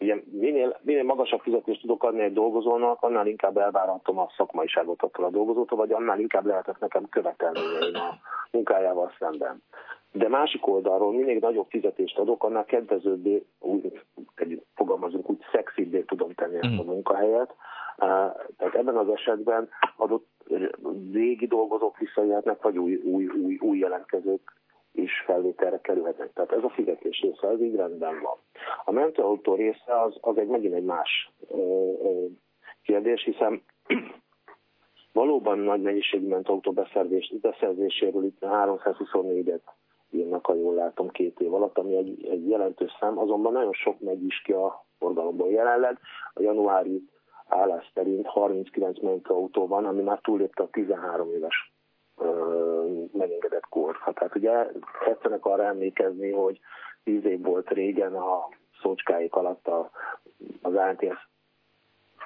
ugye, 0.00 0.22
minél, 0.30 0.78
minél 0.82 1.02
magasabb 1.02 1.40
fizetést 1.40 1.80
tudok 1.80 2.02
adni 2.02 2.20
egy 2.20 2.32
dolgozónak, 2.32 3.02
annál 3.02 3.26
inkább 3.26 3.56
elvárhatom 3.56 4.18
a 4.18 4.30
szakmaiságot 4.36 5.02
attól 5.02 5.24
a 5.24 5.30
dolgozótól, 5.30 5.78
vagy 5.78 5.92
annál 5.92 6.20
inkább 6.20 6.46
lehetett 6.46 6.78
nekem 6.78 7.08
követelni 7.08 7.58
a 7.92 8.18
munkájával 8.50 9.12
szemben. 9.18 9.62
De 10.12 10.28
másik 10.28 10.66
oldalról 10.66 11.12
minél 11.12 11.38
nagyobb 11.40 11.66
fizetést 11.68 12.18
adok, 12.18 12.44
annál 12.44 12.64
kedvezőbbé, 12.64 13.46
úgy, 13.60 14.00
fogalmazunk 14.74 15.30
úgy, 15.30 15.38
szexibbé 15.52 16.00
tudom 16.00 16.34
tenni 16.34 16.54
ezt 16.54 16.78
a 16.78 16.82
mm. 16.82 16.86
munkahelyet. 16.86 17.54
Tehát 18.56 18.74
ebben 18.74 18.96
az 18.96 19.08
esetben 19.08 19.68
adott 19.96 20.26
régi 21.12 21.46
dolgozók 21.46 21.98
visszajöhetnek, 21.98 22.62
vagy 22.62 22.78
új, 22.78 22.94
új, 22.94 23.26
új, 23.26 23.58
új 23.60 23.78
jelentkezők 23.78 24.52
is 24.92 25.22
felvételre 25.26 25.80
kerülhetnek. 25.80 26.32
Tehát 26.32 26.52
ez 26.52 26.62
a 26.62 26.68
fizetés 26.68 27.20
része, 27.20 27.48
ez 27.48 27.60
így 27.60 27.74
rendben 27.74 28.20
van. 28.20 28.36
A 28.84 28.90
mentőautó 28.90 29.54
része 29.54 30.00
az, 30.00 30.16
az 30.20 30.38
egy 30.38 30.46
megint 30.46 30.74
egy 30.74 30.84
más 30.84 31.30
ö, 31.48 31.56
ö, 32.02 32.24
kérdés, 32.82 33.24
hiszen 33.24 33.62
valóban 35.12 35.58
nagy 35.58 35.82
mennyiségű 35.82 36.26
mentőautó 36.26 36.72
beszerzés, 36.72 37.34
beszerzéséről 37.40 38.24
itt 38.24 38.38
324-et 38.40 39.60
írnak, 40.10 40.46
ha 40.46 40.54
jól 40.54 40.74
látom, 40.74 41.08
két 41.08 41.40
év 41.40 41.54
alatt, 41.54 41.78
ami 41.78 41.96
egy, 41.96 42.26
egy 42.26 42.48
jelentős 42.48 42.96
szám, 43.00 43.18
azonban 43.18 43.52
nagyon 43.52 43.72
sok 43.72 44.00
megy 44.00 44.24
is 44.24 44.42
ki 44.42 44.52
a 44.52 44.84
forgalomból 44.98 45.50
jelenleg. 45.50 45.98
A 46.34 46.42
januári 46.42 47.08
állás 47.54 47.90
szerint 47.94 48.26
39 48.26 49.00
mentőautó 49.00 49.66
van, 49.66 49.84
ami 49.84 50.02
már 50.02 50.18
túllépte 50.18 50.62
a 50.62 50.68
13 50.70 51.28
éves 51.30 51.72
megengedett 53.12 53.68
kor. 53.68 53.96
Hát, 54.00 54.18
hát 54.18 54.36
ugye 54.36 54.70
tetszenek 55.04 55.44
arra 55.44 55.64
emlékezni, 55.64 56.30
hogy 56.30 56.60
10 57.04 57.24
év 57.24 57.42
volt 57.42 57.70
régen 57.70 58.14
a 58.14 58.48
szócskáik 58.82 59.34
alatt 59.34 59.66
a, 59.66 59.90
az 60.62 60.74
ANTS 60.74 61.32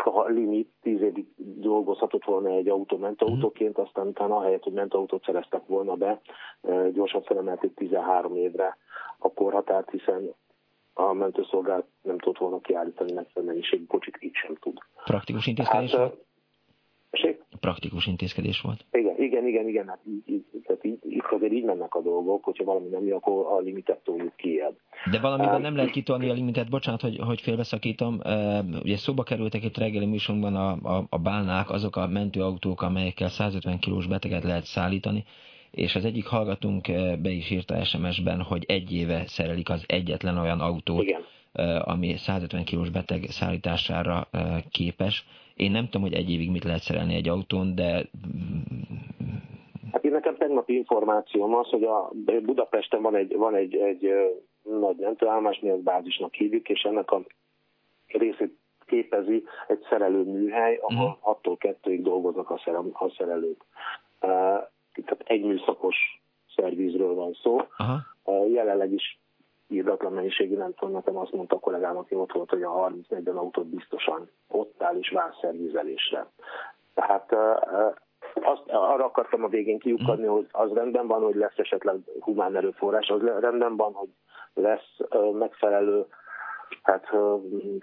a 0.05 0.29
limit 0.29 0.69
10 0.83 1.01
évig 1.01 1.27
dolgozhatott 1.37 2.25
volna 2.25 2.49
egy 2.49 2.69
autó 2.69 2.97
mentautóként, 2.97 3.79
aztán 3.79 4.07
utána 4.07 4.37
ahelyett, 4.37 4.63
hogy 4.63 4.73
mentautót 4.73 5.25
szereztek 5.25 5.67
volna 5.67 5.95
be, 5.95 6.21
gyorsan 6.93 7.23
felemelték 7.23 7.75
13 7.75 8.37
évre 8.37 8.77
a 9.19 9.33
korhatárt, 9.33 9.91
hiszen 9.91 10.35
a 10.99 11.13
mentőszolgálat 11.13 11.87
nem 12.03 12.19
tudott 12.19 12.39
volna 12.39 12.61
kiállítani 12.61 13.13
megfelelő 13.13 13.53
mennyiségű 13.53 13.85
kocsit, 13.87 14.17
így 14.21 14.35
sem 14.35 14.57
tud. 14.61 14.79
Praktikus 15.05 15.47
intézkedés 15.47 15.91
hát, 15.91 15.99
volt? 15.99 16.27
Praktikus 17.61 18.07
intézkedés 18.07 18.61
volt. 18.61 18.85
Igen, 18.93 19.23
igen, 19.23 19.47
igen, 19.47 19.69
igen. 19.69 19.89
Hát 19.89 19.99
így, 20.07 20.23
így, 20.27 20.45
tehát 20.67 20.85
így, 20.85 20.99
itt 21.03 21.27
azért 21.31 21.53
így 21.53 21.65
mennek 21.65 21.95
a 21.95 22.01
dolgok, 22.01 22.45
hogyha 22.45 22.65
valami 22.65 22.89
nem 22.89 23.07
jó, 23.07 23.17
akkor 23.17 23.47
a 23.47 23.59
limitet 23.59 23.99
toljuk 23.99 24.37
ki. 24.37 24.63
De 25.11 25.21
valamiben 25.21 25.55
um, 25.55 25.61
nem 25.61 25.77
lehet 25.77 25.91
kitolni 25.91 26.31
a 26.31 26.33
limitet, 26.33 26.69
bocsánat, 26.69 27.01
hogy, 27.01 27.19
hogy 27.27 27.41
félbeszakítom. 27.41 28.21
Ugye 28.83 28.97
szóba 28.97 29.23
kerültek 29.23 29.65
itt 29.65 29.77
reggeli 29.77 30.07
műsorunkban 30.07 30.55
a, 30.55 30.97
a, 30.97 31.07
a 31.09 31.19
bálnák, 31.19 31.71
azok 31.71 31.97
a 31.97 32.07
mentőautók, 32.07 32.83
amelyekkel 32.83 33.29
150 33.29 33.79
kilós 33.79 34.07
beteget 34.07 34.43
lehet 34.43 34.65
szállítani 34.65 35.25
és 35.71 35.95
az 35.95 36.05
egyik 36.05 36.27
hallgatunk 36.27 36.87
be 37.23 37.31
is 37.31 37.51
írta 37.51 37.85
SMS-ben, 37.85 38.43
hogy 38.43 38.65
egy 38.69 38.93
éve 38.93 39.23
szerelik 39.27 39.71
az 39.71 39.85
egyetlen 39.87 40.39
olyan 40.39 40.61
autót, 40.61 41.03
Igen. 41.03 41.25
ami 41.85 42.17
150 42.17 42.65
kilós 42.65 42.91
beteg 42.91 43.25
szállítására 43.29 44.29
képes. 44.71 45.27
Én 45.55 45.71
nem 45.71 45.85
tudom, 45.85 46.03
hogy 46.03 46.13
egy 46.13 46.31
évig 46.31 46.51
mit 46.51 46.65
lehet 46.65 46.81
szerelni 46.81 47.15
egy 47.15 47.29
autón, 47.29 47.75
de... 47.75 48.05
Hát 49.93 50.05
én 50.05 50.13
nekem 50.13 50.37
tegnapi 50.37 50.75
információm 50.75 51.55
az, 51.55 51.69
hogy 51.69 51.85
a 51.85 52.11
Budapesten 52.43 53.03
van 53.03 53.15
egy, 53.15 53.37
van 53.37 53.55
egy, 53.55 53.75
egy 53.75 54.13
nagy 54.81 54.97
mentőállomás, 54.97 55.59
mi 55.61 55.71
az 55.71 55.81
bázisnak 55.81 56.35
hívjuk, 56.35 56.69
és 56.69 56.83
ennek 56.83 57.11
a 57.11 57.23
részét 58.07 58.57
képezi 58.87 59.45
egy 59.67 59.87
szerelő 59.89 60.23
műhely, 60.23 60.79
ahol 60.83 61.19
uh-huh. 61.21 61.39
6-tól 61.43 61.77
2-ig 61.83 61.99
dolgoznak 62.03 62.51
a, 62.51 62.61
szerel, 62.65 62.85
a 62.93 63.15
szerelők 63.19 63.65
tehát 65.09 65.25
egy 65.27 65.45
műszakos 65.45 65.97
szervízről 66.57 67.15
van 67.15 67.33
szó. 67.43 67.61
Aha. 67.77 68.47
Jelenleg 68.47 68.93
is 68.93 69.21
írdatlan 69.69 70.13
mennyiségű, 70.13 70.57
nem 70.57 70.75
tudom, 70.75 70.95
nekem 70.95 71.17
azt 71.17 71.33
mondta 71.33 71.57
a 71.57 71.59
kollégám, 71.59 71.97
aki 71.97 72.15
ott 72.15 72.33
volt, 72.33 72.51
hogy 72.51 72.63
a 72.63 72.91
30-40 73.11 73.35
autót 73.35 73.67
biztosan 73.67 74.31
ott 74.49 74.83
áll 74.83 74.97
is 74.97 75.11
vár 75.11 75.31
szervizelésre. 75.41 76.27
Tehát 76.95 77.33
azt, 78.35 78.63
arra 78.67 79.05
akartam 79.05 79.45
a 79.45 79.49
végén 79.49 79.79
kiukadni, 79.79 80.27
hogy 80.27 80.47
az 80.51 80.73
rendben 80.73 81.07
van, 81.07 81.23
hogy 81.23 81.35
lesz 81.35 81.57
esetleg 81.59 81.97
humán 82.21 82.57
erőforrás, 82.57 83.09
az 83.09 83.21
rendben 83.41 83.77
van, 83.77 83.93
hogy 83.93 84.09
lesz 84.55 84.97
megfelelő 85.33 86.07
hát 86.83 87.07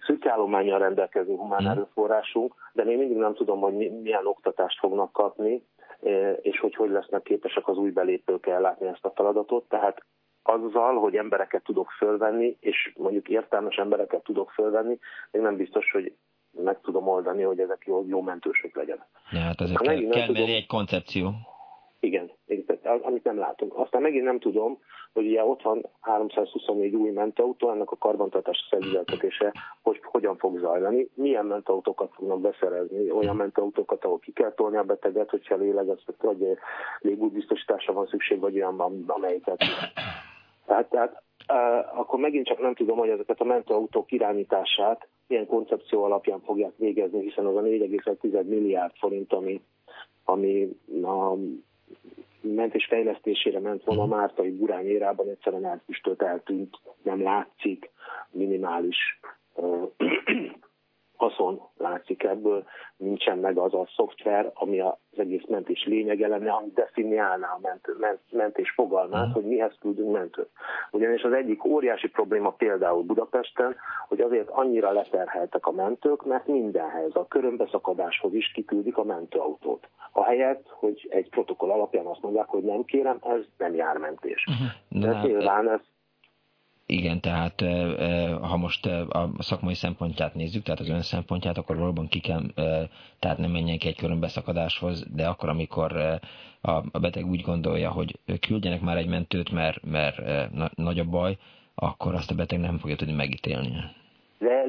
szűkállományjal 0.05 0.79
rendelkező 0.79 1.35
humán 1.35 1.63
mhm. 1.63 1.71
erőforrásunk, 1.71 2.53
de 2.73 2.83
még 2.83 2.97
mindig 2.97 3.17
nem 3.17 3.33
tudom, 3.33 3.59
hogy 3.59 3.73
milyen 4.01 4.27
oktatást 4.27 4.79
fognak 4.79 5.11
kapni, 5.11 5.63
és 6.41 6.59
hogy 6.59 6.75
hogy 6.75 6.89
lesznek 6.89 7.21
képesek 7.21 7.67
az 7.67 7.77
új 7.77 7.89
belépők 7.89 8.45
ellátni 8.47 8.87
ezt 8.87 9.05
a 9.05 9.13
feladatot. 9.15 9.69
Tehát 9.69 10.03
azzal, 10.43 10.99
hogy 10.99 11.15
embereket 11.15 11.63
tudok 11.63 11.91
fölvenni, 11.91 12.57
és 12.59 12.93
mondjuk 12.97 13.29
értelmes 13.29 13.75
embereket 13.75 14.23
tudok 14.23 14.51
fölvenni, 14.51 14.99
még 15.31 15.41
nem 15.41 15.55
biztos, 15.55 15.91
hogy 15.91 16.13
meg 16.51 16.79
tudom 16.81 17.07
oldani, 17.07 17.41
hogy 17.43 17.59
ezek 17.59 17.83
jó, 17.85 18.05
jó 18.07 18.21
mentősök 18.21 18.75
legyenek. 18.75 19.07
Ja, 19.31 19.39
hát 19.39 19.61
ezért 19.61 19.81
kell, 19.81 20.07
kell 20.09 20.25
tudom, 20.25 20.49
egy 20.49 20.67
koncepció. 20.67 21.31
Igen, 22.05 22.31
amit 23.01 23.23
nem 23.23 23.37
látunk. 23.37 23.77
Aztán 23.77 24.01
megint 24.01 24.23
nem 24.23 24.39
tudom, 24.39 24.79
hogy 25.13 25.25
ugye 25.25 25.45
ott 25.45 25.61
van 25.61 25.89
324 26.01 26.95
új 26.95 27.09
mentőautó, 27.09 27.69
ennek 27.69 27.91
a 27.91 27.97
karbantartás 27.97 28.67
felügyeltetése, 28.69 29.53
hogy 29.81 29.99
hogyan 30.03 30.37
fog 30.37 30.59
zajlani, 30.59 31.09
milyen 31.13 31.45
mentőautókat 31.45 32.13
fognak 32.13 32.41
beszerezni, 32.41 33.11
olyan 33.11 33.35
mentőautókat, 33.35 34.05
ahol 34.05 34.19
ki 34.19 34.31
kell 34.31 34.53
tolni 34.53 34.77
a 34.77 34.83
beteget, 34.83 35.29
hogyha 35.29 35.55
lélegeztet, 35.55 36.21
vagy 36.21 36.57
légútbiztosításra 36.99 37.93
van 37.93 38.07
szükség, 38.07 38.39
vagy 38.39 38.55
olyan, 38.55 38.79
amelyiket. 39.07 39.63
Tehát, 40.65 40.89
tehát 40.89 41.23
akkor 41.95 42.19
megint 42.19 42.47
csak 42.47 42.59
nem 42.59 42.73
tudom, 42.73 42.97
hogy 42.97 43.09
ezeket 43.09 43.39
a 43.39 43.45
mentőautók 43.45 44.11
irányítását 44.11 45.07
milyen 45.27 45.47
koncepció 45.47 46.03
alapján 46.03 46.41
fogják 46.41 46.73
végezni, 46.77 47.21
hiszen 47.21 47.45
az 47.45 47.55
a 47.55 47.61
4,1 47.61 48.45
milliárd 48.45 48.93
forint, 48.95 49.33
ami, 49.33 49.61
ami 50.23 50.69
a 51.01 51.35
mentés 52.53 52.85
fejlesztésére 52.85 53.59
ment 53.59 53.83
volna 53.83 54.01
a 54.01 54.05
Mártai 54.05 54.51
Burány 54.51 54.87
érában, 54.87 55.29
egyszerűen 55.29 55.65
elfüstölt, 55.65 56.21
eltűnt, 56.21 56.79
nem 57.03 57.23
látszik, 57.23 57.89
minimális 58.31 59.19
haszon 61.15 61.61
látszik 61.77 62.23
ebből, 62.23 62.65
nincsen 62.97 63.37
meg 63.37 63.57
az 63.57 63.73
a 63.73 63.87
szoftver, 63.95 64.51
ami 64.53 64.79
az 64.79 64.93
egész 65.17 65.43
mentés 65.47 65.85
lényege 65.85 66.27
lenne, 66.27 66.51
ami 66.51 66.71
definiálná 66.73 67.47
a 67.47 67.59
ment, 67.61 67.99
ment, 67.99 68.19
mentés 68.31 68.71
fogalmát, 68.71 69.31
hogy 69.33 69.43
mihez 69.43 69.75
küldünk 69.79 70.11
mentőt. 70.11 70.49
Ugyanis 70.91 71.21
az 71.21 71.33
egyik 71.33 71.65
óriási 71.65 72.07
probléma 72.07 72.49
például 72.49 73.03
Budapesten, 73.03 73.75
hogy 74.07 74.21
azért 74.21 74.49
annyira 74.49 74.91
leterheltek 74.91 75.65
a 75.65 75.71
mentők, 75.71 76.25
mert 76.25 76.47
mindenhez, 76.47 77.15
a 77.15 77.27
körömbeszakadáshoz 77.27 78.33
is 78.33 78.51
kiküldik 78.51 78.97
a 78.97 79.03
mentőautót. 79.03 79.87
Ahelyett, 80.11 80.67
hogy 80.67 81.07
egy 81.09 81.29
protokoll 81.29 81.69
alapján 81.71 82.05
azt 82.05 82.21
mondják, 82.21 82.47
hogy 82.47 82.63
nem 82.63 82.83
kérem, 82.83 83.17
ez 83.21 83.41
nem 83.57 83.75
jár 83.75 83.97
mentés. 83.97 84.45
De 84.89 85.13
hát, 85.13 85.25
nyilván 85.25 85.69
ez 85.69 85.79
igen, 86.85 87.21
tehát 87.21 87.61
ha 88.41 88.57
most 88.57 88.85
a 88.85 89.29
szakmai 89.39 89.73
szempontját 89.73 90.35
nézzük, 90.35 90.63
tehát 90.63 90.79
az 90.79 90.89
ön 90.89 91.01
szempontját, 91.01 91.57
akkor 91.57 91.77
valóban 91.77 92.07
ki 92.07 92.19
kell, 92.19 92.41
tehát 93.19 93.37
nem 93.37 93.51
menjen 93.51 93.77
ki 93.77 93.87
egy 93.87 93.95
körönbeszakadáshoz, 93.95 95.05
de 95.13 95.27
akkor, 95.27 95.49
amikor 95.49 96.19
a 96.61 96.99
beteg 96.99 97.25
úgy 97.25 97.41
gondolja, 97.41 97.91
hogy 97.91 98.19
küldjenek 98.39 98.81
már 98.81 98.97
egy 98.97 99.07
mentőt, 99.07 99.51
mert, 99.51 99.83
mert 99.83 100.21
nagy 100.75 100.99
a 100.99 101.03
baj, 101.03 101.37
akkor 101.75 102.15
azt 102.15 102.31
a 102.31 102.35
beteg 102.35 102.59
nem 102.59 102.77
fogja 102.77 102.95
tudni 102.95 103.13
megítélni. 103.13 103.73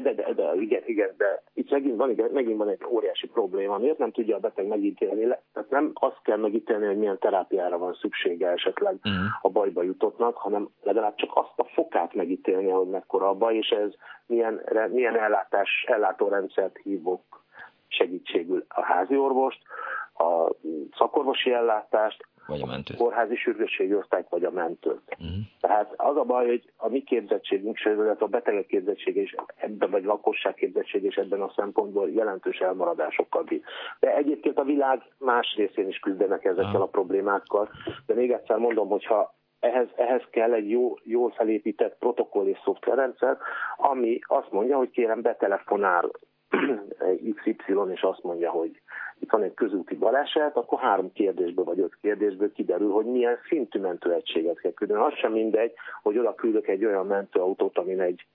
De, 0.01 0.13
de, 0.13 0.13
de, 0.13 0.33
de 0.33 0.53
igen, 0.55 0.81
igen, 0.85 1.13
de 1.17 1.43
itt 1.53 1.71
megint 1.71 1.97
van, 1.97 2.09
igen, 2.09 2.29
megint 2.31 2.57
van 2.57 2.69
egy 2.69 2.85
óriási 2.89 3.27
probléma. 3.27 3.77
Miért 3.77 3.97
nem 3.97 4.11
tudja 4.11 4.35
a 4.35 4.39
beteg 4.39 4.67
megítélni? 4.67 5.21
Tehát 5.53 5.69
nem 5.69 5.91
azt 5.93 6.19
kell 6.23 6.37
megítélni, 6.37 6.85
hogy 6.85 6.97
milyen 6.97 7.19
terápiára 7.19 7.77
van 7.77 7.93
szüksége 7.93 8.47
esetleg 8.47 8.93
uh-huh. 8.93 9.23
a 9.41 9.49
bajba 9.49 9.83
jutottnak, 9.83 10.35
hanem 10.35 10.69
legalább 10.83 11.15
csak 11.15 11.31
azt 11.33 11.59
a 11.59 11.63
fokát 11.63 12.13
megítélni, 12.13 12.69
hogy 12.69 12.87
mekkora 12.87 13.29
a 13.29 13.33
baj, 13.33 13.55
és 13.55 13.69
ez 13.69 13.91
milyen, 14.25 14.61
milyen 14.91 15.17
ellátás, 15.17 15.85
ellátórendszert 15.87 16.77
hívok 16.83 17.21
segítségül 17.87 18.65
a 18.67 18.81
házi 18.81 19.17
orvost, 19.17 19.61
a 20.13 20.51
szakorvosi 20.97 21.51
ellátást, 21.51 22.25
vagy 22.47 22.61
a 22.61 22.65
mentőt. 22.65 22.97
Kórházi 22.97 23.35
sürgősségi 23.35 23.95
osztályt, 23.95 24.29
vagy 24.29 24.43
a 24.43 24.51
mentőt. 24.51 25.01
Uh-huh. 25.11 25.37
Tehát 25.59 25.93
az 25.95 26.17
a 26.17 26.23
baj, 26.23 26.47
hogy 26.47 26.71
a 26.77 26.89
mi 26.89 27.03
képzettségünk, 27.03 27.77
sőt 27.77 28.21
a 28.21 28.27
betegek 28.27 28.65
képzettsége 28.65 29.21
és 29.21 29.35
ebben, 29.55 29.89
vagy 29.89 30.03
lakosság 30.03 30.53
képzettsége 30.53 31.07
és 31.07 31.15
ebben 31.15 31.41
a 31.41 31.53
szempontból 31.55 32.09
jelentős 32.09 32.57
elmaradásokkal 32.57 33.43
bír. 33.43 33.61
De 33.99 34.15
egyébként 34.15 34.57
a 34.57 34.63
világ 34.63 35.01
más 35.17 35.55
részén 35.55 35.87
is 35.87 35.99
küzdenek 35.99 36.45
ezekkel 36.45 36.65
uh-huh. 36.65 36.81
a 36.81 36.87
problémákkal. 36.87 37.69
De 38.05 38.13
még 38.13 38.31
egyszer 38.31 38.57
mondom, 38.57 38.87
hogyha 38.87 39.35
ehhez, 39.59 39.87
ehhez 39.95 40.21
kell 40.31 40.53
egy 40.53 40.69
jó, 40.69 40.93
jól 41.03 41.29
felépített 41.31 41.97
protokoll 41.97 42.47
és 42.47 42.57
szoftverrendszer, 42.63 43.37
ami 43.77 44.19
azt 44.27 44.51
mondja, 44.51 44.77
hogy 44.77 44.89
kérem 44.89 45.21
betelefonál 45.21 46.11
XY, 47.35 47.73
és 47.93 48.01
azt 48.01 48.23
mondja, 48.23 48.51
hogy 48.51 48.81
itt 49.19 49.31
van 49.31 49.43
egy 49.43 49.53
közúti 49.53 49.95
baleset, 49.95 50.57
akkor 50.57 50.79
három 50.79 51.11
kérdésből 51.13 51.65
vagy 51.65 51.79
öt 51.79 51.97
kérdésből 52.01 52.51
kiderül, 52.51 52.91
hogy 52.91 53.05
milyen 53.05 53.37
szintű 53.49 53.79
mentőegységet 53.79 54.59
kell 54.59 54.71
küldeni. 54.71 55.01
Az 55.01 55.13
sem 55.13 55.31
mindegy, 55.31 55.73
hogy 56.03 56.17
oda 56.17 56.35
küldök 56.35 56.67
egy 56.67 56.85
olyan 56.85 57.05
mentőautót, 57.05 57.77
amin 57.77 58.01
egy 58.01 58.25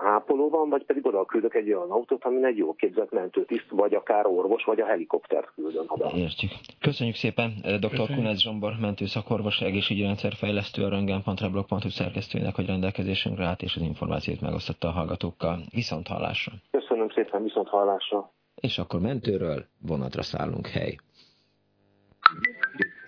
ápoló 0.00 0.48
van, 0.48 0.68
vagy 0.68 0.84
pedig 0.84 1.06
oda 1.06 1.24
küldök 1.24 1.54
egy 1.54 1.72
olyan 1.72 1.90
autót, 1.90 2.24
amin 2.24 2.44
egy 2.44 2.56
jó 2.56 2.74
képzett 2.74 3.10
mentőtiszt, 3.10 3.66
vagy 3.70 3.94
akár 3.94 4.26
orvos, 4.26 4.64
vagy 4.64 4.80
a 4.80 4.86
helikoptert 4.86 5.52
küldön 5.54 5.84
oda. 5.88 6.10
Értjük. 6.14 6.50
Köszönjük 6.80 7.16
szépen 7.16 7.50
dr. 7.80 8.14
Kunec 8.14 8.38
Zsombor, 8.38 8.72
mentőszakorvos, 8.80 9.60
egészségügyi 9.60 10.06
rendszerfejlesztő, 10.06 10.84
a 10.84 10.88
röntgen.reblog.hu 10.88 11.88
szerkesztőjének, 11.88 12.54
hogy 12.54 12.66
rendelkezésünkre 12.66 13.44
állt, 13.44 13.62
és 13.62 13.76
az 13.76 13.82
információt 13.82 14.40
megosztotta 14.40 14.88
a 14.88 14.90
hallgatókkal. 14.90 15.58
Viszont 15.70 16.06
hallásra. 16.06 16.52
Köszönöm 16.70 17.08
szépen, 17.10 17.42
viszont 17.42 17.68
hallásra 17.68 18.30
és 18.54 18.78
akkor 18.78 19.00
mentőről 19.00 19.68
vonatra 19.78 20.22
szállunk 20.22 20.66
hely. 20.66 20.98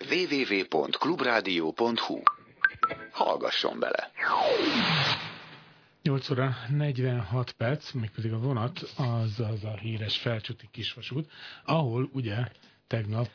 www.clubradio.hu 0.09 2.21
Hallgasson 3.11 3.79
bele! 3.79 4.11
8 6.01 6.29
óra 6.29 6.55
46 6.69 7.51
perc, 7.51 7.91
mégpedig 7.91 8.33
a 8.33 8.37
vonat, 8.37 8.79
az 8.97 9.39
az 9.39 9.63
a 9.63 9.77
híres 9.77 10.17
felcsúti 10.17 10.67
kisvasút, 10.71 11.31
ahol 11.65 12.09
ugye 12.13 12.35
tegnap 12.87 13.29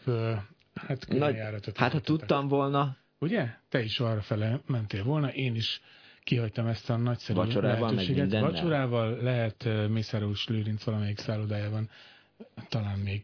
hát 0.74 1.08
Nagy, 1.08 1.36
Hát 1.74 1.92
ha 1.92 2.00
tudtam 2.00 2.48
volna. 2.48 2.96
Ugye? 3.18 3.46
Te 3.68 3.82
is 3.82 4.00
arra 4.00 4.20
fele 4.20 4.60
mentél 4.66 5.04
volna, 5.04 5.32
én 5.32 5.54
is 5.54 5.80
kihagytam 6.22 6.66
ezt 6.66 6.90
a 6.90 6.96
nagyszerű 6.96 7.38
Vacsorával, 7.38 7.90
lehetőséget. 7.90 8.30
Meg 8.30 8.40
Vacsorával 8.42 9.16
lehet 9.22 9.68
Mészáros 9.88 10.48
Lőrinc 10.48 10.82
valamelyik 10.82 11.18
szállodájában, 11.18 11.90
talán 12.68 12.98
még 12.98 13.22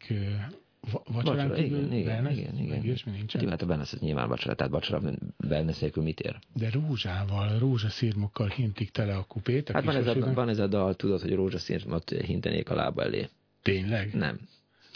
vacsorán 1.12 1.48
Vacsora, 1.48 1.62
igen, 1.64 1.92
igen, 1.92 2.30
igen, 2.30 2.59
igen. 2.59 2.85
Ilyesmi 2.85 3.12
nincsen. 3.12 3.42
Jó, 3.42 3.48
hát 3.48 3.62
a 3.62 3.66
Benesz 3.66 3.98
nyilván 3.98 4.28
vacsora, 4.28 4.54
tehát 4.54 4.72
vacsora 4.72 5.00
wellness 5.48 5.78
nélkül 5.78 6.02
mit 6.02 6.20
ér? 6.20 6.38
De 6.54 6.70
rózsával, 6.70 7.59
rózsaszírmokkal 7.59 8.48
hintik 8.48 8.90
tele 8.90 9.16
a 9.16 9.22
kupét. 9.22 9.68
A 9.68 9.72
hát 9.72 9.85
van 9.85 9.96
ez, 9.96 10.06
a, 10.06 10.32
van 10.32 10.48
ez 10.48 10.59
a 10.59 10.66
dal, 10.66 10.94
tudod, 10.94 11.20
hogy 11.20 11.35
rózsaszírmot 11.35 12.11
hintenék 12.11 12.70
a 12.70 12.74
lába 12.74 13.02
elé. 13.02 13.28
Tényleg? 13.62 14.14
Nem. 14.14 14.38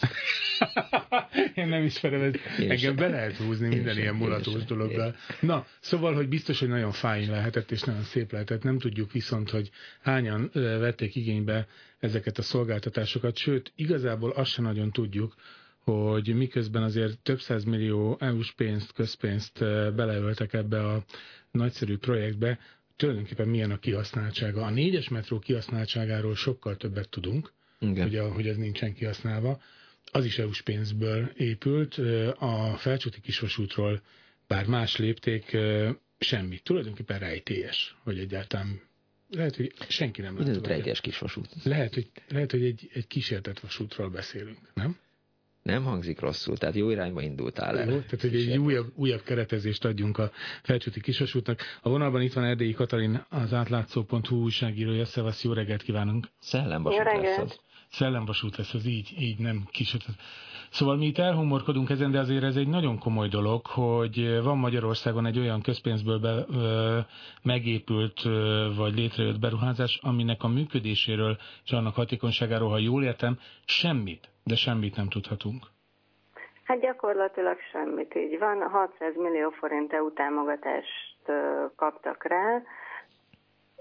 Én 1.55 1.67
nem 1.67 1.83
ismerem, 1.83 2.21
ez 2.21 2.33
Én 2.59 2.71
engem 2.71 2.95
be 2.95 3.07
lehet 3.07 3.35
húzni 3.35 3.65
Én 3.65 3.71
minden 3.71 3.93
sem. 3.93 4.01
ilyen 4.01 4.15
mulatós 4.15 4.63
dologgal. 4.63 5.15
Na, 5.39 5.65
szóval, 5.79 6.13
hogy 6.13 6.27
biztos, 6.27 6.59
hogy 6.59 6.67
nagyon 6.67 6.91
fáj 6.91 7.25
lehetett, 7.25 7.71
és 7.71 7.81
nagyon 7.81 8.03
szép 8.03 8.31
lehetett. 8.31 8.63
Nem 8.63 8.79
tudjuk 8.79 9.11
viszont, 9.11 9.49
hogy 9.49 9.69
hányan 10.01 10.49
vették 10.53 11.15
igénybe 11.15 11.67
ezeket 11.99 12.37
a 12.37 12.41
szolgáltatásokat, 12.41 13.37
sőt, 13.37 13.71
igazából 13.75 14.29
azt 14.31 14.51
sem 14.51 14.63
nagyon 14.63 14.91
tudjuk, 14.91 15.35
hogy 15.83 16.35
miközben 16.35 16.83
azért 16.83 17.17
több 17.19 17.39
millió 17.65 18.17
EU-s 18.19 18.51
pénzt, 18.51 18.93
közpénzt 18.93 19.59
beleöltek 19.95 20.53
ebbe 20.53 20.87
a 20.87 21.03
nagyszerű 21.51 21.97
projektbe, 21.97 22.59
tulajdonképpen 22.95 23.47
milyen 23.47 23.71
a 23.71 23.79
kihasználtsága. 23.79 24.61
A 24.65 24.69
négyes 24.69 25.09
metró 25.09 25.39
kihasználtságáról 25.39 26.35
sokkal 26.35 26.77
többet 26.77 27.09
tudunk, 27.09 27.51
Igen. 27.79 28.15
A, 28.19 28.33
hogy 28.33 28.47
ez 28.47 28.57
nincsen 28.57 28.93
kihasználva 28.93 29.61
az 30.11 30.25
is 30.25 30.37
EU-s 30.37 30.61
pénzből 30.61 31.31
épült, 31.37 31.97
a 32.39 32.75
felcsúti 32.77 33.21
kisvasútról 33.21 34.01
bár 34.47 34.65
más 34.65 34.97
lépték, 34.97 35.57
semmi. 36.19 36.57
Tulajdonképpen 36.57 37.19
rejtélyes, 37.19 37.95
hogy 38.03 38.19
egyáltalán 38.19 38.81
lehet, 39.29 39.55
hogy 39.55 39.73
senki 39.87 40.21
nem 40.21 40.37
lehet. 40.39 40.67
rejtélyes 40.67 41.01
kisvasút. 41.01 41.49
Lehet, 41.63 41.93
hogy, 41.93 42.09
lehet, 42.27 42.51
hogy 42.51 42.63
egy, 42.63 42.89
egy 42.93 43.07
kísértett 43.07 43.59
vasútról 43.59 44.09
beszélünk, 44.09 44.57
nem? 44.73 44.97
Nem 45.63 45.83
hangzik 45.83 46.19
rosszul, 46.19 46.57
tehát 46.57 46.75
jó 46.75 46.89
irányba 46.89 47.21
indultál 47.21 47.79
el. 47.79 47.89
Jó, 47.89 47.99
tehát, 47.99 48.21
hogy 48.21 48.35
egy 48.35 48.57
újabb, 48.57 48.91
újabb 48.95 49.21
keretezést 49.23 49.85
adjunk 49.85 50.17
a 50.17 50.31
felcsúti 50.63 51.01
kisvasútnak. 51.01 51.61
A 51.81 51.89
vonalban 51.89 52.21
itt 52.21 52.33
van 52.33 52.43
Erdélyi 52.43 52.73
Katalin, 52.73 53.25
az 53.29 53.53
átlátszó.hu 53.53 54.35
újságírója. 54.35 55.05
Szevasz, 55.05 55.43
jó 55.43 55.53
reggelt 55.53 55.81
kívánunk! 55.81 56.27
Szellem 56.39 56.83
jó 56.83 56.97
reggelt! 56.97 57.61
Szellemvasút 57.91 58.57
lesz, 58.57 58.73
az 58.73 58.85
így, 58.85 59.13
így 59.19 59.39
nem 59.39 59.63
kis. 59.71 59.95
Szóval 60.71 60.95
mi 60.95 61.05
itt 61.05 61.17
elhumorkodunk 61.17 61.89
ezen, 61.89 62.11
de 62.11 62.19
azért 62.19 62.43
ez 62.43 62.55
egy 62.55 62.67
nagyon 62.67 62.99
komoly 62.99 63.27
dolog, 63.27 63.65
hogy 63.65 64.41
van 64.43 64.57
Magyarországon 64.57 65.25
egy 65.25 65.39
olyan 65.39 65.61
közpénzből 65.61 66.19
be, 66.19 66.45
ö, 66.49 66.99
megépült 67.43 68.25
ö, 68.25 68.67
vagy 68.77 68.95
létrejött 68.95 69.39
beruházás, 69.39 69.99
aminek 70.03 70.43
a 70.43 70.47
működéséről 70.47 71.37
és 71.63 71.71
annak 71.71 71.95
hatékonyságáról, 71.95 72.69
ha 72.69 72.77
jól 72.77 73.03
értem, 73.03 73.37
semmit, 73.65 74.29
de 74.43 74.55
semmit 74.55 74.95
nem 74.95 75.09
tudhatunk. 75.09 75.63
Hát 76.63 76.79
gyakorlatilag 76.79 77.57
semmit 77.71 78.15
így 78.15 78.39
van. 78.39 78.69
600 78.69 79.15
millió 79.15 79.49
forint 79.49 79.93
EU 79.93 80.13
támogatást 80.13 81.21
kaptak 81.75 82.23
rá, 82.23 82.61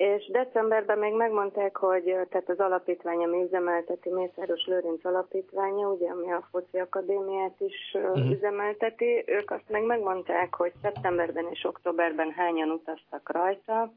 és 0.00 0.30
decemberben 0.30 0.98
még 0.98 1.12
megmondták, 1.12 1.76
hogy 1.76 2.02
tehát 2.04 2.48
az 2.48 2.58
alapítvány, 2.58 3.22
ami 3.24 3.42
üzemelteti, 3.42 4.10
Mészáros 4.10 4.66
Lőrinc 4.66 5.04
alapítványa, 5.04 5.88
ugye, 5.88 6.10
ami 6.10 6.32
a 6.32 6.48
Foci 6.50 6.78
Akadémiát 6.78 7.54
is 7.60 7.94
uh-huh. 7.94 8.30
üzemelteti, 8.30 9.24
ők 9.26 9.50
azt 9.50 9.68
meg 9.68 9.82
megmondták, 9.82 10.54
hogy 10.54 10.72
szeptemberben 10.82 11.46
és 11.50 11.64
októberben 11.64 12.30
hányan 12.30 12.70
utaztak 12.70 13.30
rajta. 13.32 13.92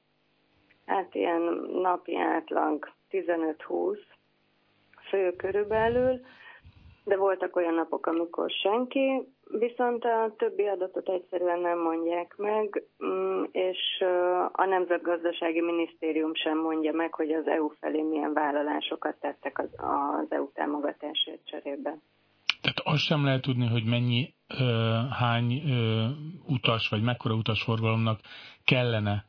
Hát 0.85 1.15
ilyen 1.15 1.41
napi 1.81 2.15
átlag 2.17 2.89
15-20 3.11 3.97
fő 5.09 5.31
körülbelül, 5.35 6.19
de 7.03 7.17
voltak 7.17 7.55
olyan 7.55 7.73
napok, 7.73 8.05
amikor 8.05 8.49
senki, 8.49 9.33
viszont 9.49 10.03
a 10.03 10.33
többi 10.37 10.67
adatot 10.67 11.09
egyszerűen 11.09 11.59
nem 11.59 11.79
mondják 11.79 12.35
meg, 12.37 12.83
mm, 13.05 13.43
és 13.51 14.03
a 14.51 14.65
Nemzetgazdasági 14.65 15.61
Minisztérium 15.61 16.35
sem 16.35 16.57
mondja 16.57 16.91
meg, 16.93 17.13
hogy 17.13 17.31
az 17.31 17.47
EU 17.47 17.67
felé 17.79 18.01
milyen 18.01 18.33
vállalásokat 18.33 19.15
tettek 19.19 19.59
az, 19.59 19.69
EU 20.29 20.51
támogatásért 20.53 21.45
cserébe. 21.45 21.97
Tehát 22.61 22.79
azt 22.83 23.03
sem 23.03 23.23
lehet 23.23 23.41
tudni, 23.41 23.67
hogy 23.67 23.83
mennyi, 23.85 24.33
hány 25.19 25.61
utas, 26.47 26.89
vagy 26.89 27.01
mekkora 27.01 27.35
utasforgalomnak 27.35 28.19
kellene 28.63 29.25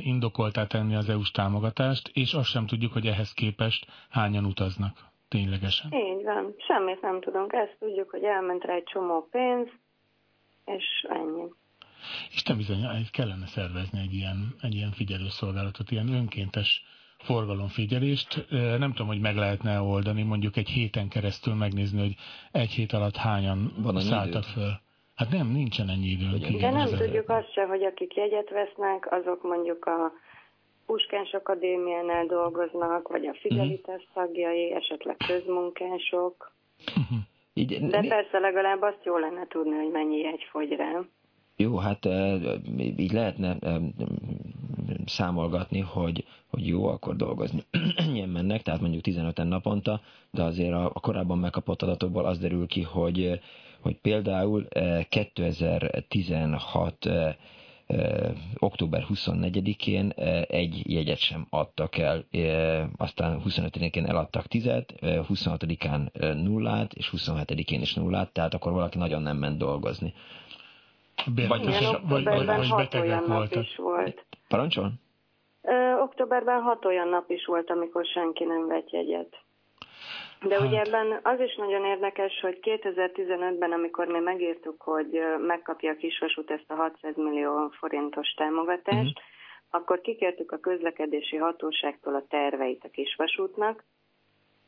indokoltá 0.00 0.66
tenni 0.66 0.94
az 0.94 1.08
EU-s 1.08 1.30
támogatást, 1.30 2.10
és 2.12 2.32
azt 2.32 2.48
sem 2.48 2.66
tudjuk, 2.66 2.92
hogy 2.92 3.06
ehhez 3.06 3.32
képest 3.32 3.86
hányan 4.10 4.44
utaznak 4.44 5.07
ténylegesen. 5.28 5.92
Így 5.92 6.24
van, 6.24 6.54
semmit 6.66 7.00
nem 7.00 7.20
tudunk. 7.20 7.52
Ezt 7.52 7.76
tudjuk, 7.78 8.10
hogy 8.10 8.22
elment 8.22 8.64
rá 8.64 8.74
egy 8.74 8.84
csomó 8.84 9.28
pénz, 9.30 9.68
és 10.64 11.06
ennyi. 11.08 11.44
Isten 12.32 12.56
bizony, 12.56 12.80
kellene 13.12 13.46
szervezni 13.46 14.00
egy 14.00 14.14
ilyen, 14.14 14.54
egy 14.60 14.74
ilyen 14.74 14.92
figyelőszolgálatot, 14.92 15.90
ilyen 15.90 16.12
önkéntes 16.12 16.84
forgalomfigyelést. 17.18 18.46
Nem 18.50 18.90
tudom, 18.90 19.06
hogy 19.06 19.20
meg 19.20 19.36
lehetne 19.36 19.80
oldani, 19.80 20.22
mondjuk 20.22 20.56
egy 20.56 20.68
héten 20.68 21.08
keresztül 21.08 21.54
megnézni, 21.54 22.00
hogy 22.00 22.14
egy 22.52 22.70
hét 22.70 22.92
alatt 22.92 23.16
hányan 23.16 23.72
Van 23.78 24.00
szálltak 24.00 24.44
föl. 24.44 24.70
Hát 25.14 25.30
nem, 25.30 25.46
nincsen 25.46 25.88
ennyi 25.88 26.06
időnk. 26.06 26.60
De 26.60 26.70
nem 26.70 26.88
tudjuk 26.88 27.28
azt 27.28 27.52
sem, 27.52 27.68
hogy 27.68 27.84
akik 27.84 28.14
jegyet 28.14 28.50
vesznek, 28.50 29.12
azok 29.12 29.42
mondjuk 29.42 29.84
a 29.84 30.12
Puskás 30.88 31.32
Akadémiánál 31.32 32.26
dolgoznak, 32.26 33.08
vagy 33.08 33.26
a 33.26 33.34
Fidelitas 33.34 34.02
uh-huh. 34.08 34.14
tagjai, 34.14 34.72
esetleg 34.72 35.16
közmunkások. 35.26 36.52
Uh-huh. 36.96 37.18
Így, 37.54 37.88
De 37.88 38.00
mi... 38.00 38.08
persze 38.08 38.38
legalább 38.38 38.82
azt 38.82 39.04
jó 39.04 39.16
lenne 39.16 39.46
tudni, 39.46 39.76
hogy 39.76 39.90
mennyi 39.90 40.26
egy 40.26 40.46
fogy 40.50 40.70
rá. 40.70 41.00
Jó, 41.56 41.76
hát 41.76 42.08
így 42.96 43.12
lehetne 43.12 43.56
számolgatni, 45.06 45.80
hogy, 45.80 46.24
hogy 46.50 46.66
jó, 46.66 46.86
akkor 46.86 47.16
dolgozni. 47.16 47.64
Ennyien 47.96 48.28
mennek, 48.28 48.62
tehát 48.62 48.80
mondjuk 48.80 49.04
15-en 49.06 49.48
naponta, 49.48 50.00
de 50.30 50.42
azért 50.42 50.72
a, 50.72 50.90
a 50.94 51.00
korábban 51.00 51.38
megkapott 51.38 51.82
adatokból 51.82 52.24
az 52.24 52.38
derül 52.38 52.66
ki, 52.66 52.82
hogy, 52.82 53.40
hogy 53.80 53.96
például 53.96 54.66
2016 55.08 57.08
október 58.58 59.04
24-én 59.14 60.10
egy 60.48 60.92
jegyet 60.92 61.18
sem 61.18 61.46
adtak 61.50 61.98
el, 61.98 62.24
aztán 62.96 63.40
25-én 63.44 64.06
eladtak 64.06 64.46
tizet, 64.46 64.94
26-án 65.02 66.34
nullát, 66.42 66.92
és 66.92 67.12
27-én 67.16 67.80
is 67.80 67.94
nullát, 67.94 68.32
tehát 68.32 68.54
akkor 68.54 68.72
valaki 68.72 68.98
nagyon 68.98 69.22
nem 69.22 69.36
ment 69.36 69.58
dolgozni. 69.58 70.14
Vagy, 71.34 71.48
vagy, 71.48 72.24
vagy, 72.24 72.46
vagy 72.46 72.68
betegek 72.76 73.26
voltak. 73.26 73.62
Is 73.62 73.76
volt. 73.76 74.26
Parancsol? 74.48 74.92
októberben 76.00 76.62
hat 76.62 76.84
olyan 76.84 77.08
nap 77.08 77.30
is 77.30 77.46
volt, 77.46 77.70
amikor 77.70 78.04
senki 78.04 78.44
nem 78.44 78.66
vett 78.66 78.90
jegyet. 78.90 79.36
De 80.42 80.54
hát. 80.54 80.66
ugye 80.66 80.80
ebben 80.80 81.20
az 81.22 81.40
is 81.40 81.56
nagyon 81.56 81.84
érdekes, 81.84 82.40
hogy 82.40 82.58
2015-ben, 82.62 83.72
amikor 83.72 84.06
mi 84.06 84.18
megírtuk, 84.18 84.82
hogy 84.82 85.20
megkapja 85.46 85.90
a 85.90 85.96
kisvasút 85.96 86.50
ezt 86.50 86.70
a 86.70 86.74
600 86.74 87.16
millió 87.16 87.68
forintos 87.68 88.28
támogatást, 88.28 89.18
uh-huh. 89.18 89.24
akkor 89.70 90.00
kikértük 90.00 90.52
a 90.52 90.58
közlekedési 90.58 91.36
hatóságtól 91.36 92.14
a 92.14 92.26
terveit 92.28 92.84
a 92.84 92.90
kisvasútnak, 92.90 93.84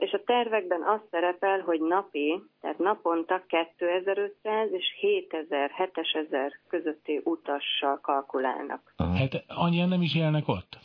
és 0.00 0.12
a 0.12 0.22
tervekben 0.24 0.82
az 0.82 1.00
szerepel, 1.10 1.60
hogy 1.60 1.80
napi, 1.80 2.42
tehát 2.60 2.78
naponta 2.78 3.42
2500 3.46 4.68
és 4.72 4.84
7000, 5.00 5.70
7000 5.70 6.52
közötti 6.68 7.20
utassal 7.24 8.00
kalkulálnak. 8.00 8.94
Hát 8.96 9.44
annyian 9.48 9.88
nem 9.88 10.02
is 10.02 10.14
élnek 10.14 10.48
ott? 10.48 10.78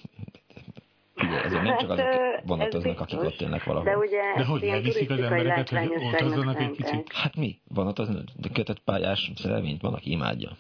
Ugye, 1.15 1.43
ezért 1.43 1.61
nem 1.61 1.77
csak 1.77 1.89
azok 1.89 2.05
hát, 2.05 2.43
vonatoznak, 2.45 2.99
akik 2.99 3.21
ott 3.21 3.41
élnek 3.41 3.63
valahol. 3.63 3.89
De 3.89 3.97
ugye 3.97 4.21
de 4.35 4.45
hogy 4.45 4.63
elviszik 4.63 5.09
az 5.09 5.19
embereket, 5.19 5.69
hogy 5.69 5.91
utazzanak 6.13 6.59
egy 6.59 6.71
kicsit? 6.71 7.13
Hát 7.13 7.35
mi? 7.35 7.59
Van 7.67 7.87
ott 7.87 7.99
az 7.99 8.09
kötött 8.53 8.79
pályás 8.79 9.31
szerelvényt, 9.35 9.81
van, 9.81 9.93
aki 9.93 10.11
imádja. 10.11 10.51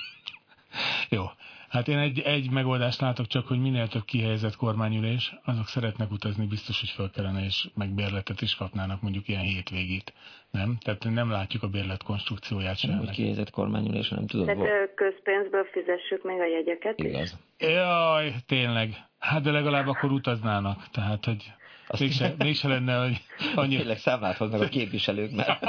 Jó. 1.08 1.22
Hát 1.68 1.88
én 1.88 1.98
egy, 1.98 2.20
egy 2.20 2.50
megoldást 2.50 3.00
látok 3.00 3.26
csak, 3.26 3.46
hogy 3.46 3.60
minél 3.60 3.88
több 3.88 4.04
kihelyezett 4.04 4.56
kormányülés, 4.56 5.34
azok 5.44 5.66
szeretnek 5.66 6.10
utazni, 6.10 6.46
biztos, 6.46 6.80
hogy 6.80 6.90
fel 6.90 7.10
kellene, 7.10 7.44
és 7.44 7.68
meg 7.74 7.94
bérletet 7.94 8.40
is 8.40 8.54
kapnának 8.54 9.02
mondjuk 9.02 9.28
ilyen 9.28 9.42
hétvégét. 9.42 10.12
Nem? 10.50 10.78
Tehát 10.80 11.04
nem 11.04 11.30
látjuk 11.30 11.62
a 11.62 11.68
bérlet 11.68 12.02
konstrukcióját 12.02 12.78
sem. 12.78 12.98
Hogy 12.98 13.10
kihelyezett 13.10 13.50
kormányülés, 13.50 14.08
nem 14.08 14.26
tudod. 14.26 14.46
Tehát 14.46 14.94
közpénzből 14.94 15.64
fizessük 15.64 16.22
meg 16.22 16.40
a 16.40 16.46
jegyeket 16.46 16.98
Igaz. 16.98 17.38
is? 17.58 17.68
Jaj, 17.68 18.34
tényleg. 18.46 18.88
Hát 19.18 19.42
de 19.42 19.50
legalább 19.50 19.86
akkor 19.86 20.10
utaznának, 20.10 20.88
tehát 20.90 21.24
hogy 21.24 21.52
azt 21.88 22.00
mégse, 22.00 22.34
mégse 22.38 22.68
lenne, 22.68 23.06
hogy 23.06 23.20
annyi... 23.54 23.76
Tényleg 23.76 23.98
számlát 23.98 24.36
hoznak 24.36 24.60
a 24.60 24.68
képviselők, 24.68 25.30
mert 25.30 25.64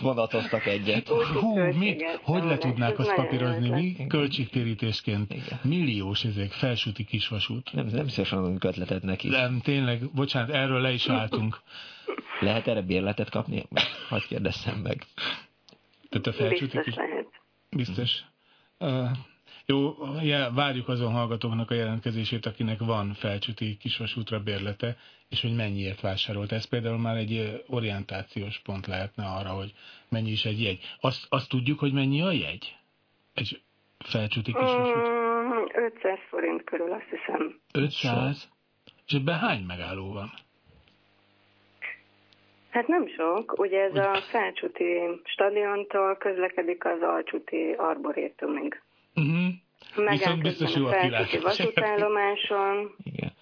vonatoztak 0.00 0.66
egyet. 0.66 1.08
Hú, 1.08 1.58
mit? 1.58 2.02
Hogy 2.22 2.44
le 2.44 2.58
tudnák 2.58 2.98
azt 2.98 3.14
papírozni 3.14 3.68
mi? 3.68 4.06
Költségtérítésként. 4.06 5.32
Igen. 5.32 5.58
Milliós 5.62 6.24
ezek, 6.24 6.50
felsúti 6.50 7.04
kisvasút. 7.04 7.72
Nem, 7.72 7.86
nem 7.86 8.08
szívesen 8.08 8.38
adunk 8.38 8.64
ötletet 8.64 9.02
neki. 9.02 9.28
Nem, 9.28 9.60
tényleg, 9.60 10.10
bocsánat, 10.10 10.50
erről 10.50 10.80
le 10.80 10.92
is 10.92 11.08
álltunk. 11.08 11.60
Lehet 12.40 12.68
erre 12.68 12.82
bérletet 12.82 13.30
kapni? 13.30 13.64
Hadd 14.08 14.20
kérdezzem 14.28 14.78
meg. 14.78 15.06
Tehát 16.08 16.26
a 16.26 16.32
felsúti 16.32 16.80
kis... 16.80 16.94
Biztos. 17.70 18.24
Uh, 18.78 19.10
jó, 19.66 19.94
várjuk 20.54 20.88
azon 20.88 21.12
hallgatóknak 21.12 21.70
a 21.70 21.74
jelentkezését, 21.74 22.46
akinek 22.46 22.78
van 22.78 23.12
felcsüti 23.14 23.76
kisvasútra 23.76 24.40
bérlete, 24.40 24.96
és 25.28 25.40
hogy 25.40 25.54
mennyiért 25.54 26.00
vásárolt. 26.00 26.52
Ez 26.52 26.64
például 26.64 26.98
már 26.98 27.16
egy 27.16 27.64
orientációs 27.66 28.58
pont 28.58 28.86
lehetne 28.86 29.24
arra, 29.24 29.48
hogy 29.48 29.72
mennyi 30.08 30.30
is 30.30 30.44
egy 30.44 30.62
jegy. 30.62 30.78
Azt, 31.00 31.26
azt 31.28 31.48
tudjuk, 31.48 31.78
hogy 31.78 31.92
mennyi 31.92 32.22
a 32.22 32.30
jegy? 32.30 32.76
Egy 33.34 33.60
felcsüti 33.98 34.52
kisvasút? 34.52 35.08
Mm, 35.08 35.84
500 35.84 36.18
forint 36.28 36.64
körül, 36.64 36.92
azt 36.92 37.08
hiszem. 37.10 37.60
500? 37.74 38.48
És 39.06 39.12
ebben 39.12 39.38
hány 39.38 39.62
megálló 39.62 40.12
van? 40.12 40.30
Hát 42.70 42.86
nem 42.86 43.08
sok. 43.08 43.58
Ugye 43.58 43.82
ez 43.82 43.96
a 43.96 44.14
felcsúti 44.30 45.00
stadiontól 45.24 46.16
közlekedik 46.16 46.84
az 46.84 47.02
alcsúti 47.02 47.72
arborétumig. 47.72 48.82
Uh-huh. 49.14 50.10
Viszont 50.10 50.42
biztos 50.42 50.74
jó 50.74 50.86
a 50.86 51.00
kilátás. 51.00 51.38
vasútállomáson. 51.42 52.94
Igen. 53.12 53.32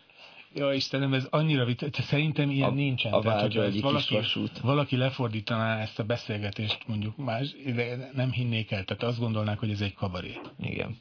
Ja, 0.54 0.72
Istenem, 0.72 1.14
ez 1.14 1.26
annyira 1.30 1.64
vita, 1.64 1.86
szerintem 1.92 2.50
ilyen 2.50 2.70
a, 2.70 2.74
nincsen. 2.74 3.12
A 3.12 3.20
Tehát, 3.20 3.40
hogy 3.40 3.80
valaki, 3.80 4.18
valaki 4.62 4.96
lefordítaná 4.96 5.80
ezt 5.80 5.98
a 5.98 6.04
beszélgetést 6.04 6.78
mondjuk 6.86 7.16
más, 7.16 7.54
de 7.74 8.10
nem 8.14 8.32
hinnék 8.32 8.70
el, 8.70 8.84
tehát 8.84 9.02
azt 9.02 9.18
gondolnák, 9.18 9.58
hogy 9.58 9.70
ez 9.70 9.80
egy 9.80 9.94
kabaré. 9.94 10.40
Igen. 10.60 10.96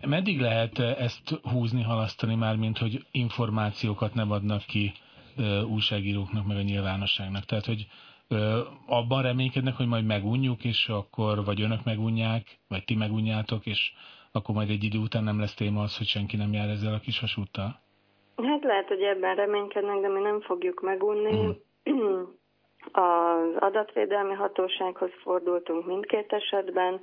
Meddig 0.00 0.40
lehet 0.40 0.78
ezt 0.78 1.40
húzni, 1.42 1.82
halasztani 1.82 2.34
már, 2.34 2.56
mint 2.56 2.78
hogy 2.78 3.06
információkat 3.10 4.14
nem 4.14 4.30
adnak 4.30 4.64
ki 4.64 4.92
újságíróknak, 5.68 6.46
meg 6.46 6.56
a 6.56 6.62
nyilvánosságnak? 6.62 7.44
Tehát, 7.44 7.66
hogy 7.66 7.86
abban 8.86 9.22
reménykednek, 9.22 9.74
hogy 9.76 9.86
majd 9.86 10.06
megunjuk, 10.06 10.64
és 10.64 10.88
akkor 10.88 11.44
vagy 11.44 11.62
önök 11.62 11.84
megunják, 11.84 12.42
vagy 12.68 12.84
ti 12.84 12.94
megunjátok, 12.96 13.66
és 13.66 13.92
akkor 14.32 14.54
majd 14.54 14.70
egy 14.70 14.84
idő 14.84 14.98
után 14.98 15.24
nem 15.24 15.40
lesz 15.40 15.54
téma 15.54 15.82
az, 15.82 15.96
hogy 15.96 16.06
senki 16.06 16.36
nem 16.36 16.52
jár 16.52 16.68
ezzel 16.68 16.94
a 16.94 16.98
kis 16.98 17.20
vasúttal? 17.20 17.80
Hát 18.36 18.62
lehet, 18.62 18.88
hogy 18.88 19.02
ebben 19.02 19.34
reménykednek, 19.34 20.00
de 20.00 20.08
mi 20.08 20.20
nem 20.20 20.40
fogjuk 20.40 20.80
megunni. 20.80 21.46
Mm. 21.90 22.22
Az 22.92 23.56
adatvédelmi 23.58 24.34
hatósághoz 24.34 25.10
fordultunk 25.22 25.86
mindkét 25.86 26.32
esetben. 26.32 27.00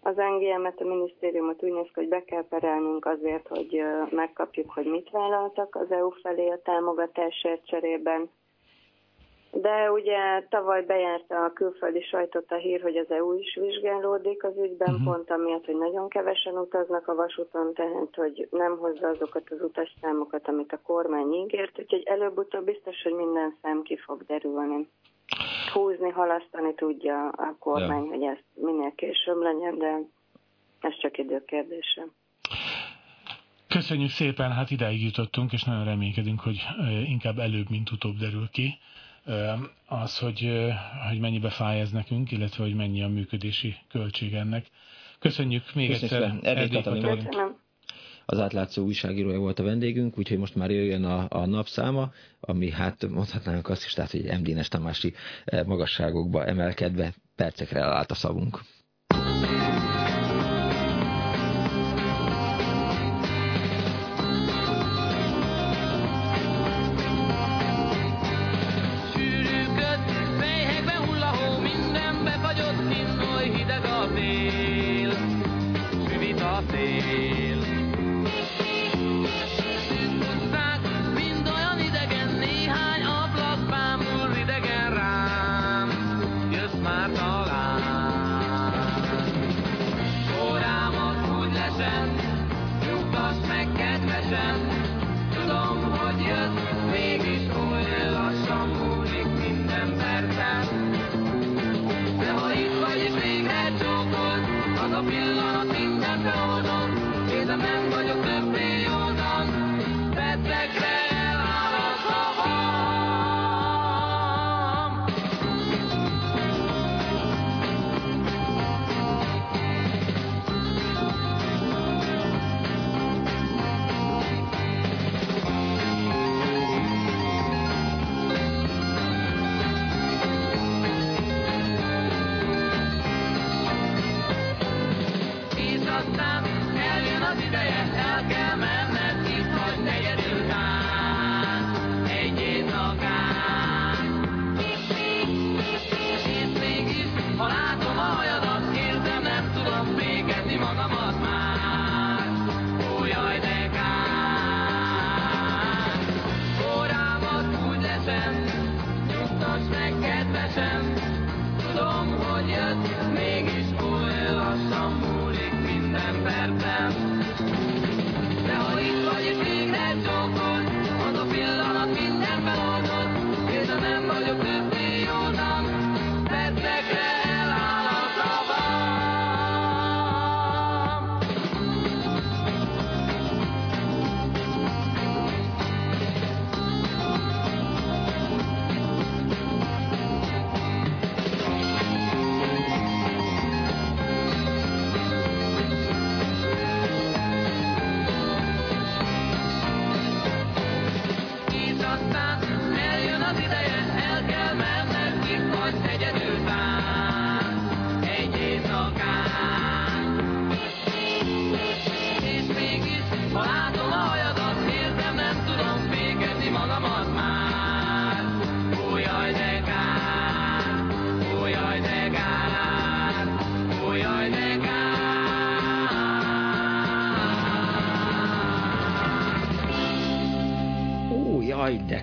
Az 0.00 0.14
NGM-et, 0.16 0.80
a 0.80 0.84
minisztériumot 0.84 1.62
úgy 1.62 1.72
néz 1.72 1.88
hogy 1.94 2.08
be 2.08 2.24
kell 2.24 2.46
perelnünk 2.48 3.06
azért, 3.06 3.48
hogy 3.48 3.82
megkapjuk, 4.10 4.70
hogy 4.70 4.86
mit 4.86 5.10
vállaltak 5.10 5.74
az 5.74 5.90
EU 5.90 6.10
felé 6.10 6.48
a 6.48 6.62
támogatásért 6.62 7.66
cserében. 7.66 8.30
De 9.52 9.90
ugye 9.90 10.42
tavaly 10.48 10.82
bejárta 10.82 11.44
a 11.44 11.52
külföldi 11.52 12.02
sajtot 12.02 12.50
a 12.50 12.56
hír, 12.56 12.82
hogy 12.82 12.96
az 12.96 13.10
EU 13.10 13.38
is 13.38 13.58
vizsgálódik 13.60 14.44
az 14.44 14.56
ügyben, 14.56 14.94
uh-huh. 14.94 15.04
pont 15.04 15.30
amiatt, 15.30 15.64
hogy 15.64 15.76
nagyon 15.76 16.08
kevesen 16.08 16.58
utaznak 16.58 17.08
a 17.08 17.14
vasúton, 17.14 17.74
tehát 17.74 18.14
hogy 18.14 18.48
nem 18.50 18.78
hozza 18.78 19.08
azokat 19.08 19.50
az 19.50 19.60
utasszámokat, 19.62 20.48
amit 20.48 20.72
a 20.72 20.80
kormány 20.82 21.32
ígért, 21.32 21.78
úgyhogy 21.78 22.02
előbb-utóbb 22.04 22.64
biztos, 22.64 23.02
hogy 23.02 23.12
minden 23.12 23.56
szám 23.62 23.82
ki 23.82 23.96
fog 23.96 24.24
derülni. 24.26 24.88
Húzni, 25.72 26.08
halasztani 26.08 26.74
tudja 26.74 27.28
a 27.28 27.56
kormány, 27.58 28.04
ja. 28.04 28.10
hogy 28.10 28.22
ez 28.22 28.38
minél 28.54 28.92
később 28.94 29.40
legyen, 29.40 29.78
de 29.78 30.00
ez 30.80 30.98
csak 30.98 31.18
idő 31.18 31.44
kérdése. 31.44 32.06
Köszönjük 33.68 34.10
szépen, 34.10 34.52
hát 34.52 34.70
ideig 34.70 35.02
jutottunk, 35.02 35.52
és 35.52 35.64
nagyon 35.64 35.84
reménykedünk, 35.84 36.40
hogy 36.40 36.58
inkább 37.04 37.38
előbb, 37.38 37.70
mint 37.70 37.90
utóbb 37.90 38.16
derül 38.16 38.48
ki 38.52 38.78
az, 39.86 40.18
hogy, 40.18 40.50
hogy 41.08 41.18
mennyibe 41.20 41.50
fáj 41.50 41.80
ez 41.80 41.90
nekünk, 41.90 42.30
illetve 42.30 42.64
hogy 42.64 42.74
mennyi 42.74 43.02
a 43.02 43.08
működési 43.08 43.76
költség 43.88 44.34
ennek. 44.34 44.66
Köszönjük 45.18 45.74
még 45.74 45.90
Köszönjük 45.90 46.32
egyszer. 46.32 46.56
Erdély 46.56 46.82
Katalin. 46.82 47.28
Az 48.28 48.38
átlátszó 48.38 48.84
újságírója 48.84 49.38
volt 49.38 49.58
a 49.58 49.62
vendégünk, 49.62 50.18
úgyhogy 50.18 50.38
most 50.38 50.54
már 50.54 50.70
jöjjön 50.70 51.04
a, 51.04 51.26
a 51.28 51.46
napszáma, 51.46 52.12
ami 52.40 52.70
hát 52.70 53.08
mondhatnánk 53.08 53.68
azt 53.68 53.84
is, 53.84 53.92
tehát, 53.92 54.10
hogy 54.10 54.24
MD-nes 54.40 54.68
Tamási 54.68 55.14
magasságokba 55.66 56.44
emelkedve 56.44 57.14
percekre 57.36 57.80
elállt 57.80 58.10
a 58.10 58.14
szavunk. 58.14 58.60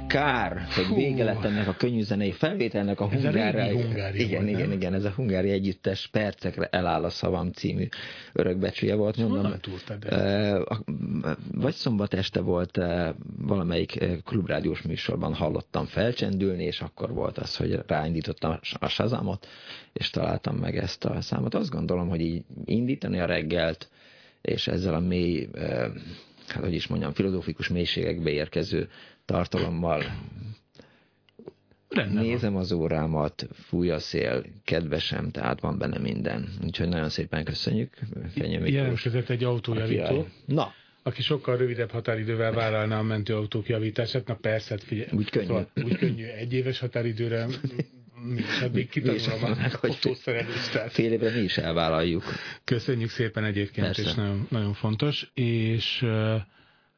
Kár, 0.08 0.66
hogy 0.76 0.96
vége 0.96 1.24
lett 1.24 1.44
ennek 1.44 1.68
a 1.68 1.74
könnyű 1.74 2.02
zenei 2.02 2.32
felvételnek 2.32 3.00
a 3.00 3.08
hungára. 3.10 3.72
Igen, 4.14 4.48
igen, 4.48 4.72
igen, 4.72 4.94
ez 4.94 5.04
a 5.04 5.10
hungári 5.10 5.50
együttes 5.50 6.08
percekre 6.08 6.68
eláll 6.72 7.04
a 7.04 7.10
szavam 7.10 7.52
című 7.52 7.88
örökbecsüje 8.34 8.96
volt. 8.96 9.18
Mondom, 9.18 9.54
vagy 11.54 11.74
szombat 11.74 12.14
este 12.14 12.40
volt 12.40 12.80
valamelyik 13.38 14.06
klubrádiós 14.26 14.82
műsorban 14.82 15.34
hallottam 15.34 15.86
felcsendülni, 15.86 16.64
és 16.64 16.82
akkor 16.82 17.14
volt 17.14 17.38
az, 17.38 17.56
hogy 17.56 17.80
ráindítottam 17.88 18.60
a 18.80 18.88
sazámot, 18.88 19.48
és 19.94 20.10
találtam 20.10 20.56
meg 20.56 20.78
ezt 20.78 21.06
a 21.06 21.22
számot. 21.22 21.56
Azt 21.56 21.70
gondolom, 21.70 22.10
hogy 22.10 22.22
így 22.22 22.44
indítani 22.66 23.20
a 23.20 23.26
reggelt, 23.26 23.90
és 24.42 24.68
ezzel 24.68 24.94
a 24.94 25.00
mély, 25.00 25.50
hát 26.48 26.64
hogy 26.64 26.74
is 26.74 26.88
mondjam, 26.88 27.14
filozófikus 27.14 27.70
mélységekbe 27.70 28.30
érkező 28.30 28.90
tartalommal. 29.34 30.04
Rendben 31.90 32.24
Nézem 32.24 32.54
van. 32.54 32.62
az 32.62 32.72
órámat, 32.72 33.48
fúj 33.54 33.90
a 33.90 34.00
szél, 34.00 34.46
kedvesem, 34.64 35.32
tehát 35.32 35.60
van 35.60 35.78
benne 35.78 35.98
minden. 35.98 36.50
Úgyhogy 36.64 36.88
nagyon 36.88 37.10
szépen 37.10 37.44
köszönjük. 37.44 37.98
Jelentkezett 38.66 39.30
egy 39.30 39.44
autójavító. 39.44 40.28
Na, 40.46 40.74
aki 41.04 41.22
sokkal 41.22 41.58
rövidebb 41.58 41.92
határidővel 41.92 42.52
vállalná 42.52 43.00
a 43.00 43.04
mentőautók 43.04 43.68
javítását, 43.68 44.28
na 44.28 44.36
persze, 44.36 44.74
hát 44.74 44.84
figyelj. 44.84 45.10
Úgy 45.12 45.30
könnyű. 45.30 45.46
Szóval, 45.48 45.70
úgy 45.76 45.98
könnyű. 45.98 46.26
Egy 46.26 46.54
éves 46.54 46.80
határidőre 46.80 47.46
is, 48.38 48.46
hát 48.60 48.74
még 48.74 48.90
kitanulom 48.90 49.44
a 49.44 49.78
autószerelést. 49.82 50.78
Fél 50.90 51.12
évre 51.12 51.32
mi 51.36 51.42
is 51.42 51.58
elvállaljuk. 51.58 52.24
Köszönjük 52.64 53.10
szépen 53.10 53.44
egyébként, 53.44 53.86
persze. 53.86 54.02
és 54.02 54.14
nagyon, 54.14 54.48
nagyon 54.50 54.74
fontos. 54.74 55.32
És 55.34 56.06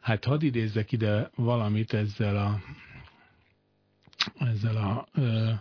Hát 0.06 0.26
hadd 0.26 0.44
idézzek 0.44 0.92
ide 0.92 1.30
valamit 1.36 1.94
ezzel 1.94 2.38
a, 2.38 2.62
ezzel 4.46 4.76
a 4.76 5.08
ö, 5.14 5.52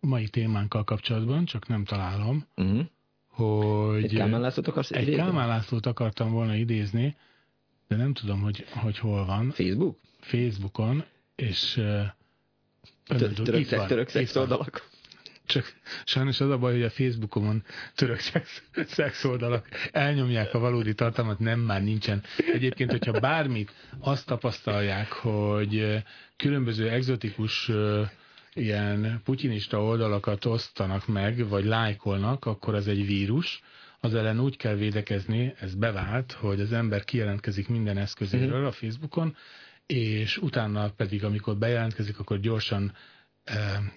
mai 0.00 0.28
témánkkal 0.28 0.84
kapcsolatban, 0.84 1.44
csak 1.44 1.68
nem 1.68 1.84
találom, 1.84 2.46
uh-huh. 2.56 2.86
hogy... 3.26 4.04
Egy 4.04 4.14
Kálmán 4.14 4.40
Lászlót 4.40 4.68
akarsz 4.68 4.90
Egy 4.90 5.14
Kálmán 5.14 5.48
Lászlót 5.48 5.86
akartam 5.86 6.30
volna 6.30 6.54
idézni, 6.54 7.16
de 7.88 7.96
nem 7.96 8.12
tudom, 8.12 8.40
hogy, 8.40 8.64
hogy 8.68 8.98
hol 8.98 9.24
van. 9.24 9.50
Facebook? 9.50 9.98
Facebookon, 10.18 11.04
és... 11.34 11.80
Török, 13.04 13.64
szex, 13.64 13.86
török 13.86 14.08
szex 14.08 14.36
oldalak? 14.36 14.89
Csak 15.50 15.72
sajnos 16.04 16.40
az 16.40 16.50
a 16.50 16.58
baj, 16.58 16.72
hogy 16.72 16.82
a 16.82 16.90
Facebookomon 16.90 17.64
török 17.94 18.18
szex, 18.18 18.62
szex 18.86 19.24
oldalak 19.24 19.68
elnyomják 19.92 20.54
a 20.54 20.58
valódi 20.58 20.94
tartalmat, 20.94 21.38
nem 21.38 21.60
már 21.60 21.82
nincsen. 21.82 22.22
Egyébként, 22.52 22.90
hogyha 22.90 23.20
bármit 23.20 23.72
azt 23.98 24.26
tapasztalják, 24.26 25.12
hogy 25.12 26.02
különböző 26.36 26.90
egzotikus 26.90 27.70
ilyen 28.52 29.20
putinista 29.24 29.82
oldalakat 29.82 30.44
osztanak 30.44 31.06
meg, 31.06 31.48
vagy 31.48 31.64
lájkolnak, 31.64 32.44
akkor 32.44 32.74
ez 32.74 32.86
egy 32.86 33.06
vírus, 33.06 33.62
az 34.00 34.14
ellen 34.14 34.40
úgy 34.40 34.56
kell 34.56 34.74
védekezni, 34.74 35.54
ez 35.60 35.74
bevált, 35.74 36.32
hogy 36.32 36.60
az 36.60 36.72
ember 36.72 37.04
kijelentkezik 37.04 37.68
minden 37.68 37.98
eszközéről 37.98 38.66
a 38.66 38.72
Facebookon, 38.72 39.36
és 39.86 40.36
utána 40.36 40.90
pedig, 40.90 41.24
amikor 41.24 41.56
bejelentkezik, 41.56 42.18
akkor 42.18 42.40
gyorsan 42.40 42.92